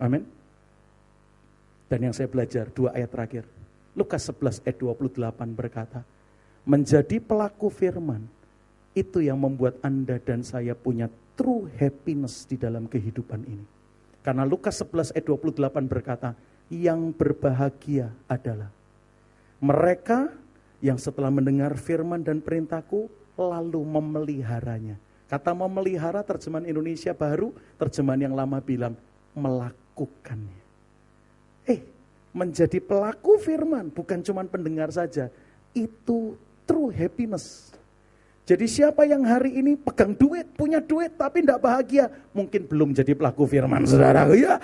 Amin. 0.01 0.40
Dan 1.91 2.07
yang 2.07 2.15
saya 2.15 2.31
belajar, 2.31 2.71
dua 2.71 2.95
ayat 2.95 3.11
terakhir. 3.11 3.43
Lukas 3.99 4.23
11 4.31 4.63
ayat 4.63 4.79
28 4.79 5.51
berkata, 5.51 6.07
menjadi 6.63 7.19
pelaku 7.19 7.67
firman 7.67 8.23
itu 8.95 9.19
yang 9.19 9.35
membuat 9.35 9.75
Anda 9.83 10.15
dan 10.15 10.47
saya 10.47 10.71
punya 10.71 11.11
true 11.35 11.67
happiness 11.75 12.47
di 12.47 12.55
dalam 12.55 12.87
kehidupan 12.87 13.43
ini. 13.43 13.65
Karena 14.23 14.47
Lukas 14.47 14.79
11 14.79 15.11
ayat 15.11 15.27
28 15.27 15.91
berkata, 15.91 16.31
yang 16.71 17.11
berbahagia 17.11 18.15
adalah 18.31 18.71
mereka 19.59 20.31
yang 20.79 20.95
setelah 20.95 21.27
mendengar 21.27 21.75
firman 21.75 22.23
dan 22.23 22.39
perintahku 22.39 23.11
lalu 23.35 23.83
memeliharanya. 23.83 24.95
Kata 25.27 25.51
memelihara 25.51 26.23
terjemahan 26.23 26.71
Indonesia 26.71 27.11
baru, 27.11 27.51
terjemahan 27.75 28.31
yang 28.31 28.35
lama 28.39 28.63
bilang 28.63 28.95
melakukannya. 29.35 30.60
Menjadi 32.31 32.79
pelaku 32.79 33.35
firman 33.39 33.91
bukan 33.91 34.23
cuma 34.23 34.43
pendengar 34.47 34.87
saja. 34.91 35.27
Itu 35.75 36.39
true 36.63 36.91
happiness. 36.95 37.71
Jadi 38.47 38.65
siapa 38.67 39.07
yang 39.07 39.23
hari 39.23 39.63
ini 39.63 39.77
pegang 39.77 40.17
duit, 40.17 40.43
punya 40.57 40.81
duit 40.81 41.13
tapi 41.15 41.45
tidak 41.45 41.61
bahagia, 41.61 42.09
mungkin 42.35 42.67
belum 42.67 42.91
jadi 42.91 43.13
pelaku 43.15 43.47
firman 43.47 43.85
saudara. 43.85 44.27
Ya. 44.33 44.59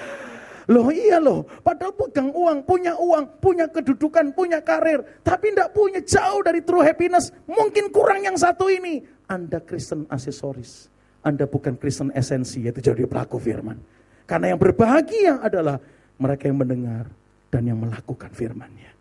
Loh 0.67 0.91
iya 0.91 1.15
loh, 1.23 1.47
padahal 1.63 1.95
pegang 1.95 2.27
uang, 2.35 2.67
punya 2.67 2.99
uang, 2.99 3.39
punya 3.39 3.71
kedudukan, 3.71 4.35
punya 4.35 4.59
karir, 4.59 4.99
tapi 5.23 5.55
tidak 5.55 5.71
punya 5.71 6.03
jauh 6.03 6.43
dari 6.43 6.59
true 6.59 6.83
happiness. 6.83 7.31
Mungkin 7.47 7.87
kurang 7.87 8.27
yang 8.27 8.35
satu 8.35 8.67
ini. 8.67 9.07
Anda 9.31 9.63
Kristen 9.63 10.03
aksesoris. 10.11 10.91
Anda 11.23 11.47
bukan 11.47 11.79
Kristen 11.79 12.11
esensi, 12.11 12.67
yaitu 12.67 12.83
jadi 12.83 13.07
pelaku 13.07 13.39
firman. 13.39 13.79
Karena 14.27 14.51
yang 14.51 14.59
berbahagia 14.59 15.39
adalah 15.39 15.79
mereka 16.19 16.51
yang 16.51 16.59
mendengar 16.59 17.07
dan 17.47 17.63
yang 17.67 17.79
melakukan 17.79 18.31
firmannya. 18.31 18.91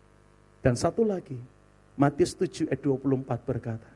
Dan 0.63 0.75
satu 0.75 1.03
lagi, 1.03 1.37
Matius 1.95 2.35
7 2.35 2.71
ayat 2.71 2.81
24 2.83 3.49
berkata, 3.49 3.89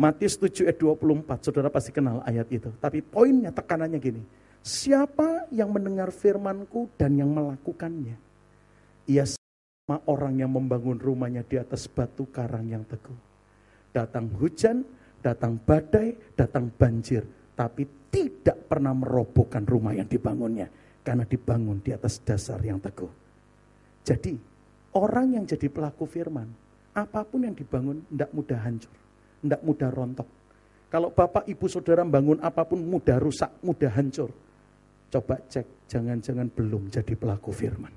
Matius 0.00 0.40
7 0.40 0.64
ayat 0.64 0.78
24, 0.80 1.44
saudara 1.44 1.68
pasti 1.68 1.92
kenal 1.92 2.24
ayat 2.24 2.48
itu. 2.48 2.72
Tapi 2.80 3.04
poinnya, 3.04 3.52
tekanannya 3.52 4.00
gini. 4.00 4.22
Siapa 4.60 5.48
yang 5.52 5.72
mendengar 5.72 6.12
firmanku 6.12 6.88
dan 6.96 7.16
yang 7.16 7.32
melakukannya? 7.32 8.16
Ia 9.08 9.24
sama 9.28 10.00
orang 10.08 10.40
yang 10.40 10.52
membangun 10.52 10.96
rumahnya 10.96 11.44
di 11.44 11.60
atas 11.60 11.88
batu 11.88 12.28
karang 12.32 12.68
yang 12.68 12.84
teguh. 12.88 13.16
Datang 13.92 14.32
hujan, 14.40 14.84
datang 15.20 15.60
badai, 15.60 16.16
datang 16.32 16.72
banjir. 16.72 17.24
Tapi 17.52 17.84
tidak 18.08 18.72
pernah 18.72 18.96
merobohkan 18.96 19.68
rumah 19.68 19.92
yang 19.92 20.08
dibangunnya. 20.08 20.68
Karena 21.04 21.28
dibangun 21.28 21.80
di 21.84 21.92
atas 21.92 22.20
dasar 22.24 22.60
yang 22.64 22.80
teguh. 22.80 23.19
Jadi, 24.02 24.34
orang 24.96 25.36
yang 25.38 25.44
jadi 25.46 25.68
pelaku 25.68 26.08
firman, 26.08 26.48
apa 26.96 27.22
pun 27.22 27.46
yang 27.46 27.54
dibangun 27.54 28.02
tidak 28.10 28.30
mudah 28.34 28.60
hancur 28.60 29.00
tidak 29.40 29.60
mudah 29.64 29.88
rontok. 29.90 30.28
Kalau 30.90 31.08
bapak 31.14 31.46
ibu 31.46 31.66
saudara 31.70 32.02
bangun 32.02 32.42
apa 32.42 32.66
pun 32.66 32.82
mudah 32.82 33.16
rusak, 33.22 33.50
mudah 33.62 33.90
hancur. 33.94 34.30
Coba 35.10 35.38
cek, 35.46 35.90
jangan-jangan 35.90 36.50
belum 36.50 36.90
jadi 36.90 37.14
pelaku 37.14 37.50
firman. 37.50 37.90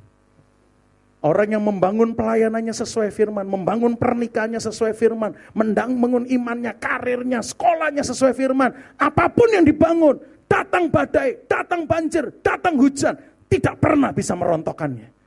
Orang 1.23 1.55
yang 1.55 1.63
membangun 1.63 2.11
pelayanannya 2.19 2.75
sesuai 2.75 3.09
firman, 3.15 3.47
membangun 3.47 3.95
pernikahannya 3.95 4.59
sesuai 4.59 4.91
firman, 4.91 5.31
mendang 5.55 5.95
mengun 5.95 6.27
imannya, 6.27 6.75
karirnya, 6.75 7.39
sekolahnya 7.39 8.03
sesuai 8.03 8.33
firman. 8.35 8.75
Apa 8.99 9.31
pun 9.31 9.47
yang 9.55 9.63
dibangun, 9.63 10.19
datang 10.51 10.91
badai, 10.91 11.47
datang 11.47 11.87
banjir, 11.87 12.27
datang 12.43 12.75
hujan, 12.75 13.15
tidak 13.47 13.79
pernah 13.79 14.11
bisa 14.11 14.35
merontokkannya. 14.35 15.22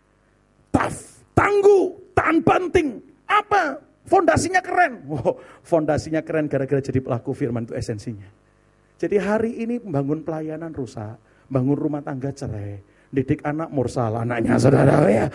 Tough, 0.76 1.24
tangguh, 1.32 2.12
tahan 2.12 2.44
banting. 2.44 3.00
Apa? 3.24 3.80
Fondasinya 4.04 4.60
keren. 4.60 5.00
Wow, 5.08 5.40
fondasinya 5.64 6.20
keren 6.20 6.52
gara-gara 6.52 6.84
jadi 6.84 7.00
pelaku 7.00 7.32
firman 7.32 7.64
itu 7.64 7.72
esensinya. 7.72 8.28
Jadi 9.00 9.16
hari 9.16 9.56
ini 9.64 9.80
membangun 9.80 10.20
pelayanan 10.20 10.72
rusak, 10.76 11.16
bangun 11.48 11.76
rumah 11.76 12.04
tangga 12.04 12.32
cerai, 12.32 12.80
didik 13.08 13.40
anak 13.44 13.72
mursal 13.72 14.20
anaknya 14.20 14.56
saudara 14.60 15.04
ya. 15.08 15.26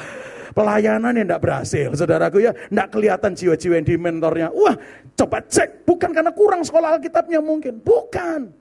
Pelayanan 0.52 1.16
yang 1.16 1.32
tidak 1.32 1.42
berhasil, 1.48 1.90
saudaraku 1.96 2.44
ya, 2.44 2.52
tidak 2.52 2.88
kelihatan 2.92 3.32
jiwa-jiwa 3.32 3.74
yang 3.80 3.88
di 3.88 3.96
mentornya. 3.96 4.48
Wah, 4.52 4.76
coba 5.16 5.40
cek, 5.48 5.88
bukan 5.88 6.12
karena 6.12 6.36
kurang 6.36 6.62
sekolah 6.68 7.00
Alkitabnya 7.00 7.40
mungkin, 7.40 7.80
bukan. 7.80 8.52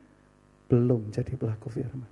Belum 0.71 1.11
jadi 1.11 1.35
pelaku 1.35 1.67
firman. 1.67 2.07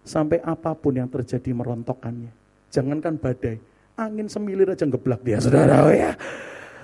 Sampai 0.00 0.40
apa 0.40 0.72
pun 0.72 0.96
yang 0.96 1.12
terjadi 1.12 1.52
merontokkannya. 1.52 2.32
Jangankan 2.72 3.20
badai, 3.20 3.60
angin 3.96 4.28
semilir 4.28 4.68
aja 4.70 4.84
ngeblak 4.84 5.24
dia, 5.24 5.40
saudara 5.40 5.88
ya. 5.90 6.12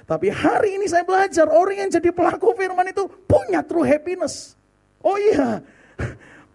Tapi 0.08 0.28
hari 0.32 0.80
ini 0.80 0.90
saya 0.90 1.06
belajar 1.06 1.46
orang 1.46 1.86
yang 1.86 1.90
jadi 1.92 2.10
pelaku 2.10 2.52
firman 2.58 2.90
itu 2.90 3.06
punya 3.28 3.62
true 3.62 3.86
happiness. 3.86 4.58
Oh 5.04 5.14
iya, 5.14 5.62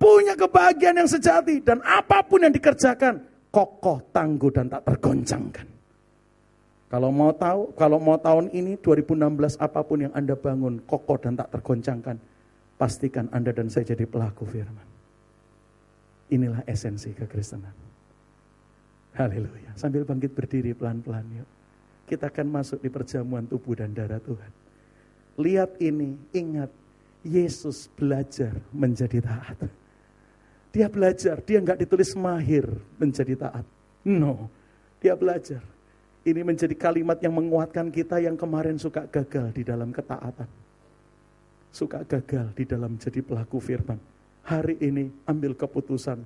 punya 0.01 0.34
kebahagiaan 0.36 1.01
yang 1.01 1.10
sejati 1.10 1.64
dan 1.64 1.80
apa 1.86 2.22
pun 2.26 2.43
yang 2.43 2.53
dikerjakan 2.53 3.24
kokoh, 3.49 4.03
tangguh 4.12 4.51
dan 4.51 4.68
tak 4.68 4.84
tergoncangkan. 4.86 5.68
Kalau 6.88 7.12
mau 7.12 7.36
tahu, 7.36 7.76
kalau 7.76 7.99
mau 7.99 8.16
tahun 8.16 8.47
ini 8.55 8.80
2016 8.80 9.60
apa 9.60 9.84
pun 9.84 10.08
yang 10.08 10.14
Anda 10.16 10.39
bangun 10.39 10.80
kokoh 10.88 11.20
dan 11.20 11.36
tak 11.36 11.51
tergoncangkan, 11.51 12.16
pastikan 12.80 13.28
Anda 13.36 13.51
dan 13.51 13.68
saya 13.68 13.91
jadi 13.91 14.08
pelaku 14.08 14.47
firman. 14.47 14.88
Inilah 16.32 16.64
esensi 16.64 17.12
kekristenan. 17.12 17.87
Haleluya. 19.18 19.74
Sambil 19.74 20.05
bangkit 20.05 20.38
berdiri 20.38 20.78
pelan-pelan 20.78 21.26
yuk. 21.41 21.49
Kita 22.05 22.30
akan 22.30 22.47
masuk 22.53 22.86
di 22.86 22.89
perjamuan 22.93 23.49
tubuh 23.49 23.74
dan 23.74 23.89
darah 23.89 24.22
Tuhan. 24.22 24.51
Lihat 25.41 25.82
ini, 25.82 26.13
ingat 26.38 26.70
Yesus 27.26 27.89
belajar 27.97 28.53
menjadi 28.70 29.26
taat. 29.26 29.57
Dia 30.70 30.86
belajar, 30.86 31.41
dia 31.41 31.57
nggak 31.57 31.82
ditulis 31.82 32.13
mahir 32.13 32.70
menjadi 33.01 33.34
taat. 33.34 33.65
No, 34.05 34.53
dia 35.01 35.18
belajar. 35.18 35.65
Ini 36.22 36.45
menjadi 36.45 36.78
kalimat 36.78 37.18
yang 37.18 37.34
menguatkan 37.34 37.89
kita 37.89 38.22
yang 38.22 38.38
kemarin 38.38 38.78
suka 38.78 39.09
gagal 39.09 39.49
di 39.51 39.65
dalam 39.65 39.89
ketaatan. 39.89 40.47
Suka 41.74 42.05
gagal 42.05 42.53
di 42.53 42.63
dalam 42.70 43.01
jadi 43.01 43.26
pelaku 43.26 43.57
firman. 43.57 43.97
Hari 44.45 44.78
ini 44.80 45.09
ambil 45.26 45.57
keputusan. 45.57 46.22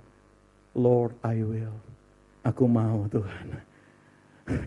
Lord, 0.76 1.16
I 1.24 1.44
will. 1.44 1.91
Aku 2.42 2.66
mau 2.66 3.06
Tuhan. 3.06 3.48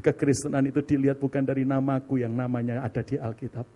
Kekristenan 0.01 0.71
itu 0.71 0.81
dilihat 0.81 1.19
bukan 1.19 1.43
dari 1.43 1.67
namaku 1.67 2.23
yang 2.23 2.33
namanya 2.33 2.87
ada 2.87 3.03
di 3.03 3.19
Alkitab. 3.19 3.67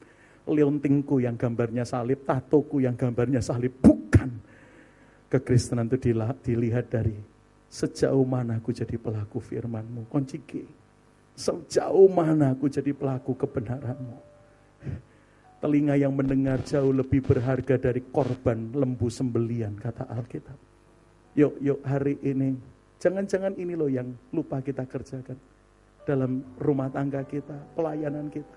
Leontingku 0.49 1.21
yang 1.21 1.37
gambarnya 1.37 1.85
salib, 1.85 2.25
tatoku 2.25 2.81
yang 2.81 2.97
gambarnya 2.97 3.43
salib. 3.45 3.75
Bukan. 3.83 4.31
Kekristenan 5.29 5.91
itu 5.93 6.15
dilihat 6.41 6.89
dari 6.89 7.13
sejauh 7.69 8.25
mana 8.25 8.57
aku 8.57 8.73
jadi 8.73 8.97
pelaku 8.97 9.45
firmanmu. 9.45 10.09
Kunci 10.09 10.41
G 10.49 10.65
Sejauh 11.39 12.11
mana 12.11 12.51
aku 12.51 12.67
jadi 12.67 12.91
pelaku 12.91 13.39
kebenaranmu. 13.39 14.19
Telinga 15.63 15.95
yang 15.95 16.11
mendengar 16.11 16.59
jauh 16.67 16.91
lebih 16.91 17.23
berharga 17.23 17.79
dari 17.79 18.03
korban 18.11 18.75
lembu 18.75 19.07
sembelian, 19.07 19.79
kata 19.79 20.11
Alkitab. 20.11 20.59
Yuk, 21.39 21.55
yuk 21.63 21.79
hari 21.87 22.19
ini, 22.27 22.59
jangan-jangan 22.99 23.55
ini 23.57 23.75
loh 23.79 23.91
yang 23.91 24.11
lupa 24.35 24.61
kita 24.63 24.85
kerjakan. 24.85 25.39
Dalam 26.05 26.41
rumah 26.57 26.89
tangga 26.89 27.21
kita, 27.21 27.77
pelayanan 27.77 28.33
kita, 28.33 28.57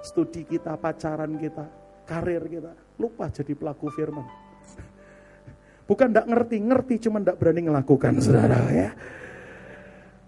studi 0.00 0.44
kita, 0.48 0.72
pacaran 0.80 1.36
kita, 1.36 1.64
karir 2.08 2.42
kita. 2.48 2.72
Lupa 2.96 3.28
jadi 3.28 3.52
pelaku 3.52 3.92
firman. 3.92 4.24
Bukan 5.88 6.08
tidak 6.10 6.26
ngerti, 6.32 6.56
ngerti 6.64 6.94
cuma 7.08 7.20
tidak 7.20 7.36
berani 7.36 7.60
melakukan, 7.68 8.12
saudara 8.24 8.58
ya. 8.72 8.90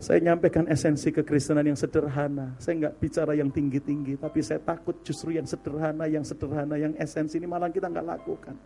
Saya 0.01 0.17
nyampaikan 0.25 0.65
esensi 0.65 1.13
kekristenan 1.13 1.65
yang 1.65 1.77
sederhana. 1.77 2.57
Saya 2.57 2.89
nggak 2.89 2.95
bicara 3.05 3.37
yang 3.37 3.53
tinggi-tinggi, 3.53 4.17
tapi 4.17 4.41
saya 4.41 4.57
takut 4.57 4.97
justru 5.05 5.37
yang 5.37 5.45
sederhana, 5.45 6.09
yang 6.09 6.25
sederhana, 6.25 6.81
yang 6.81 6.97
esensi 6.97 7.37
ini 7.37 7.45
malah 7.45 7.69
kita 7.69 7.89
nggak 7.89 8.09
lakukan. 8.09 8.57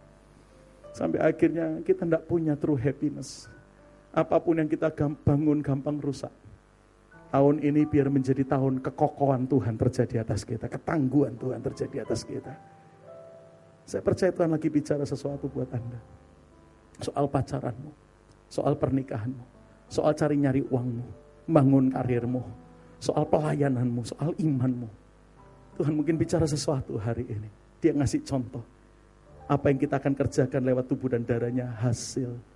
Sampai 0.94 1.18
akhirnya 1.18 1.82
kita 1.82 2.06
nggak 2.06 2.30
punya 2.30 2.54
true 2.54 2.78
happiness. 2.78 3.50
Apa 4.14 4.38
pun 4.38 4.62
yang 4.62 4.70
kita 4.70 4.94
bangun 5.26 5.58
gampang 5.58 5.98
rusak. 5.98 6.30
Tahun 7.34 7.58
ini 7.58 7.82
biar 7.82 8.06
menjadi 8.06 8.46
tahun 8.46 8.78
kekokohan 8.78 9.50
Tuhan 9.50 9.74
terjadi 9.74 10.22
atas 10.22 10.46
kita, 10.46 10.70
ketangguhan 10.70 11.34
Tuhan 11.34 11.58
terjadi 11.58 12.06
atas 12.06 12.22
kita. 12.22 12.54
Saya 13.82 14.06
percaya 14.06 14.30
Tuhan 14.30 14.54
lagi 14.54 14.70
bicara 14.70 15.02
sesuatu 15.02 15.50
buat 15.50 15.66
Anda. 15.74 15.98
Soal 17.02 17.26
pacaranmu, 17.26 17.90
soal 18.46 18.78
pernikahanmu, 18.78 19.44
soal 19.90 20.14
cari 20.14 20.38
nyari 20.38 20.62
uangmu, 20.62 21.06
bangun 21.50 21.90
karirmu, 21.90 22.46
soal 23.02 23.26
pelayananmu, 23.26 24.06
soal 24.06 24.30
imanmu. 24.38 24.86
Tuhan 25.74 25.90
mungkin 25.90 26.14
bicara 26.14 26.46
sesuatu 26.46 26.94
hari 27.02 27.26
ini. 27.26 27.50
Dia 27.82 27.90
ngasih 27.90 28.22
contoh. 28.22 28.62
Apa 29.50 29.74
yang 29.74 29.82
kita 29.82 29.98
akan 29.98 30.14
kerjakan 30.14 30.62
lewat 30.70 30.86
tubuh 30.86 31.10
dan 31.10 31.26
darahnya 31.26 31.66
hasil 31.82 32.53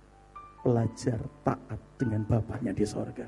pelajar 0.63 1.19
taat 1.43 1.79
dengan 1.99 2.23
Bapaknya 2.27 2.75
di 2.75 2.85
sorga. 2.85 3.27